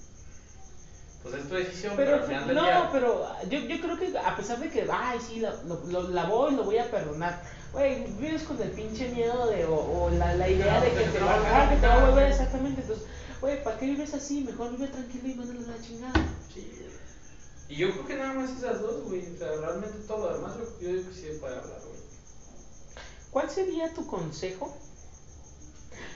[1.23, 2.89] Pues es tu decisión, pero, Pero, al final del no, día.
[2.91, 6.25] pero yo, yo creo que a pesar de que, ay, sí, lo, lo, lo- la
[6.25, 7.41] voy, lo voy a perdonar.
[7.73, 11.03] Güey, vives con el pinche miedo de, o, o la, la idea No, de que
[11.03, 12.81] que te va a que te va a volver exactamente.
[12.81, 13.05] Entonces,
[13.39, 14.41] güey, ¿para qué vives así?
[14.41, 16.13] Mejor vive tranquilo y mándalo a la chingada.
[16.53, 16.87] Sí.
[17.69, 19.21] Y yo creo que nada más esas dos, güey.
[19.33, 22.01] O sea, realmente todo lo demás, yo, digo que sí se puede hablar, güey.
[23.29, 24.75] ¿Cuál sería tu consejo?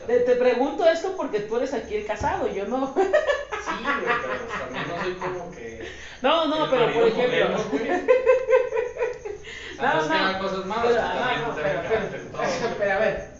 [0.07, 2.93] Te, te pregunto esto porque tú eres aquí el casado, yo no.
[3.65, 5.89] Sí, güey, pero pues también no soy como que.
[6.21, 7.49] No, no, pero por ejemplo.
[7.49, 7.89] modelo, güey.
[7.91, 10.13] O sea, No, no no.
[10.13, 12.75] haga cosas malas, Pero, no, pero, pero, todo, güey.
[12.77, 13.33] pero a ver,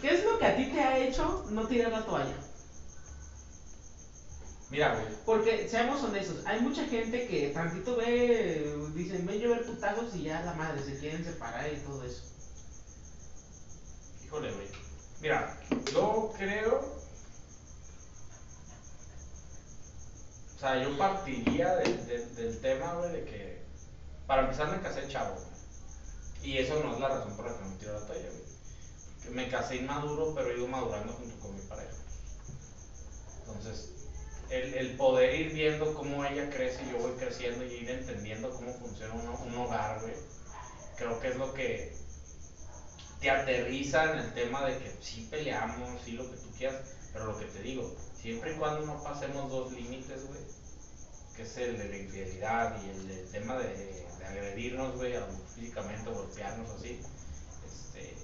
[0.00, 2.36] ¿qué es lo que a ti te ha hecho no tirar la toalla?
[4.70, 5.04] Mira, güey.
[5.26, 10.40] Porque, seamos honestos, hay mucha gente que tantito ve, dicen, ven llover putazos y ya
[10.42, 12.22] la madre, se quieren separar y todo eso.
[14.24, 14.68] Híjole, güey.
[15.20, 15.58] Mira,
[15.92, 17.01] yo creo.
[20.62, 23.62] Sea, yo partiría del, del, tema, de que.
[24.26, 25.34] Para empezar, me casé chavo.
[26.42, 28.42] Y eso no es la razón por la que me tiro la toalla, güey.
[29.22, 31.92] Que me casé inmaduro, pero he ido madurando junto con mi pareja.
[33.40, 33.90] Entonces,
[34.50, 38.50] el, el poder ir viendo cómo ella crece y yo voy creciendo y ir entendiendo
[38.50, 40.14] cómo funciona un, un hogar, güey.
[40.96, 41.96] Creo que es lo que
[43.20, 46.82] te aterriza en el tema de que sí peleamos, sí lo que tú quieras,
[47.12, 50.40] pero lo que te digo, siempre y cuando no pasemos dos límites, güey,
[51.36, 55.14] que es el de la infidelidad y el del tema de, de agredirnos, güey,
[55.56, 57.00] físicamente, golpearnos así,
[57.66, 58.14] este,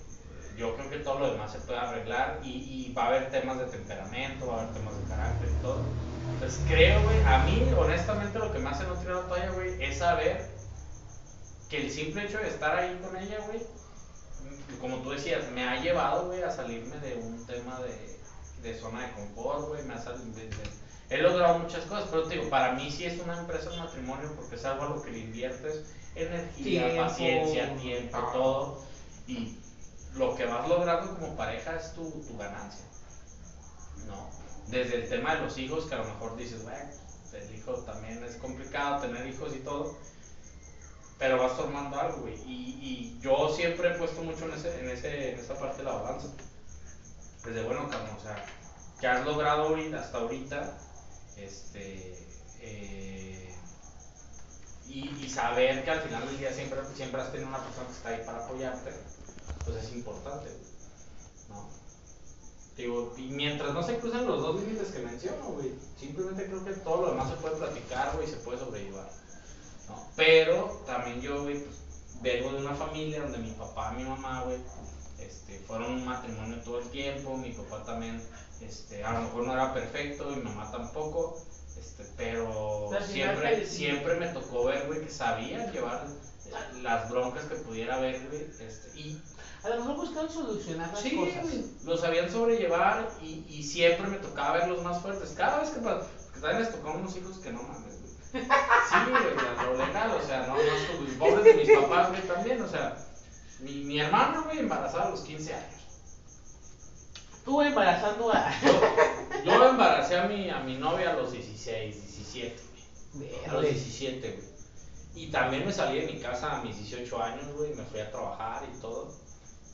[0.56, 2.50] yo creo que todo lo demás se puede arreglar y,
[2.88, 5.82] y va a haber temas de temperamento, va a haber temas de carácter y todo.
[6.34, 9.82] Entonces creo, güey, a mí honestamente lo que me hace no tirar la toalla, güey,
[9.82, 10.48] es saber
[11.68, 13.60] que el simple hecho de estar ahí con ella, güey,
[14.80, 18.17] como tú decías, me ha llevado, güey, a salirme de un tema de,
[18.62, 20.24] de zona de confort, güey, me ha salido,
[21.10, 24.32] he logrado muchas cosas, pero te digo, para mí sí es una empresa un matrimonio
[24.36, 25.84] porque es algo a lo que le inviertes
[26.14, 27.02] energía, Tiempo.
[27.02, 28.30] paciencia, tiempo, Ah.
[28.32, 28.82] todo,
[29.26, 29.56] y
[30.14, 32.84] lo que vas logrando como pareja es tu, tu ganancia,
[34.06, 34.28] ¿no?
[34.66, 36.74] Desde el tema de los hijos, que a lo mejor dices, güey,
[37.32, 39.96] el hijo también es complicado tener hijos y todo,
[41.18, 42.34] pero vas formando algo, güey.
[42.46, 45.84] Y, y yo siempre he puesto mucho en, ese, en, ese, en esa parte de
[45.84, 46.28] la balanza.
[47.44, 48.44] Desde, bueno, cabrón, o sea,
[49.00, 50.78] que has logrado hasta ahorita,
[51.36, 52.26] este,
[52.60, 53.54] eh,
[54.88, 58.08] y, saber que al final del día siempre, siempre has tenido una persona que está
[58.08, 58.92] ahí para apoyarte,
[59.64, 60.50] pues es importante,
[61.48, 61.68] ¿no?
[62.76, 66.72] Digo, y mientras no se crucen los dos límites que menciono, güey, simplemente creo que
[66.72, 69.10] todo lo demás se puede platicar, güey, se puede sobrellevar,
[69.88, 70.08] ¿no?
[70.16, 71.76] Pero también yo, güey, pues,
[72.20, 74.58] vengo de una familia donde mi papá mi mamá, güey,
[75.28, 78.22] este, fueron un matrimonio todo el tiempo, mi papá también,
[78.60, 81.40] este, a lo mejor no era perfecto, mi mamá tampoco,
[81.78, 86.06] este, pero siempre, siempre me tocó ver, güey, que sabían llevar
[86.46, 89.20] eh, las broncas que pudiera haber, güey, este, y
[89.64, 91.46] A lo mejor buscaron solucionar las Sí, cosas.
[91.84, 95.34] lo sabían sobrellevar y, y siempre me tocaba verlos más fuertes.
[95.36, 96.06] Cada vez que porque
[96.40, 98.44] también les tocó unos hijos que no mames, güey.
[98.44, 99.34] Sí, güey,
[99.92, 102.96] la- o sea, no, no, pobres de mis papás, güey, también, o sea,
[103.60, 105.82] mi, mi hermana, güey, embarazada a los 15 años.
[107.44, 108.52] Tú embarazando a.
[108.62, 108.80] Yo,
[109.44, 112.62] yo embaracé a mi, a mi novia a los 16, 17,
[113.14, 113.28] güey.
[113.46, 113.74] A los Verde.
[113.74, 114.58] 17, güey.
[115.14, 118.10] Y también me salí de mi casa a mis 18 años, güey, me fui a
[118.10, 119.12] trabajar y todo.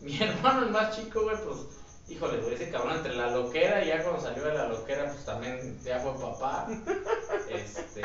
[0.00, 1.58] Mi hermano, el más chico, güey, pues,
[2.08, 5.24] híjole, güey, ese cabrón entre la loquera y ya cuando salió de la loquera, pues
[5.24, 6.66] también ya fue papá.
[7.48, 8.02] Este,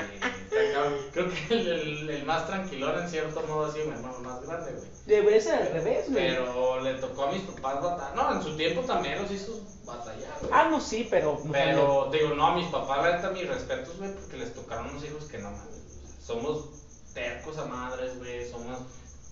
[1.14, 4.42] creo que el, el- el más tranquilón en cierto modo ha sido mi hermano más
[4.46, 4.88] grande, güey.
[5.06, 6.30] Debería ser al revés, güey.
[6.36, 8.16] Pero le tocó a mis papás batallar.
[8.16, 10.52] No, en su tiempo también los hizo batallar, güey.
[10.54, 11.42] Ah, no, sí, pero.
[11.52, 14.90] Pero te digo, no, a mis papás, la neta, mis respetos, güey, porque les tocaron
[14.90, 15.84] unos hijos que no mames.
[16.24, 16.66] Somos
[17.14, 18.80] tercos a madres, güey, somos,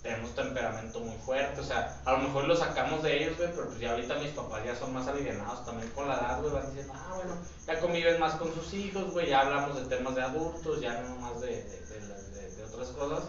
[0.07, 3.67] tenemos temperamento muy fuerte, o sea, a lo mejor lo sacamos de ellos, güey, pero
[3.67, 6.67] pues ya ahorita mis papás ya son más alivianados también con la edad, güey, van
[6.67, 7.35] diciendo, ah, bueno,
[7.65, 11.17] ya conviven más con sus hijos, güey, ya hablamos de temas de adultos, ya no
[11.17, 13.23] más de, de, otras cosas.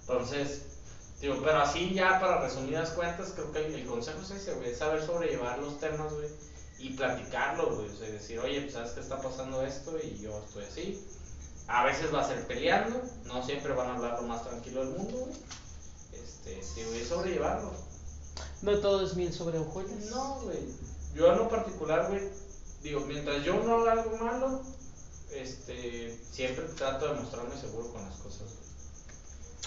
[0.00, 0.62] Entonces,
[1.20, 4.70] digo, pero así ya para resumidas cuentas, creo que el, el consejo es ese, güey,
[4.70, 6.28] es saber sobrellevar los temas, güey,
[6.78, 10.42] y platicarlo, güey, o sea, decir, oye, pues sabes que está pasando esto y yo
[10.42, 11.06] estoy así.
[11.68, 14.98] A veces va a ser peleando, no siempre van a hablar lo más tranquilo del
[14.98, 15.36] mundo, güey.
[16.46, 17.70] Este, digo, y sobrellevarlo.
[18.62, 20.04] No todo es miel sobre hojuelas.
[20.10, 20.58] No, güey.
[21.14, 22.22] Yo en lo particular, güey,
[22.82, 24.62] digo, mientras yo no haga algo malo,
[25.30, 28.48] este, siempre trato de mostrarme seguro con las cosas.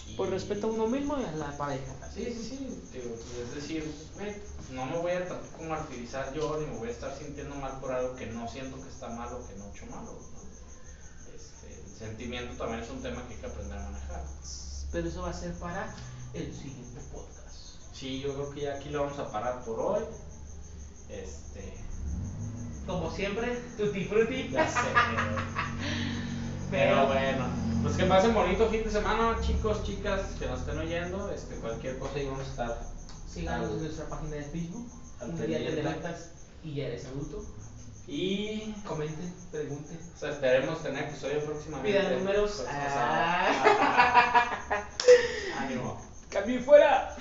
[0.07, 1.91] Y- Por respeto a uno mismo y a la pareja.
[2.13, 2.81] Sí, sí, sí.
[2.93, 4.35] Digo, es decir, güey,
[4.71, 7.91] no me voy a tampoco martirizar yo, ni me voy a estar sintiendo mal por
[7.91, 10.11] algo que no siento que está mal o que no he hecho malo.
[10.13, 11.35] ¿no?
[11.35, 14.23] Este, el sentimiento también es un tema que hay que aprender a manejar.
[14.91, 15.95] Pero eso va a ser para
[16.35, 17.55] el siguiente podcast.
[17.93, 20.03] Sí, yo creo que ya aquí lo vamos a parar por hoy.
[21.09, 21.73] Este,
[22.85, 24.49] Como siempre, tutti frutti.
[24.49, 24.79] ya sé.
[26.71, 27.45] Pero bueno,
[27.83, 31.31] pues que pasen bonito fin de semana, chicos, chicas, que nos estén oyendo.
[31.31, 32.81] Este, cualquier cosa ahí vamos a estar.
[33.31, 34.89] Síganos en nuestra página de Facebook.
[35.21, 36.31] Un día te levantas
[36.63, 37.45] y ya eres adulto.
[38.07, 39.99] Y Comenten, pregunten.
[40.15, 41.99] o sea, esperemos tener episodio próximamente.
[41.99, 42.51] Pidan números.
[42.51, 43.47] Pues, o sea,
[46.35, 46.39] Ah.
[46.39, 46.45] Ánimo.
[46.45, 47.15] ¡Cambio fuera!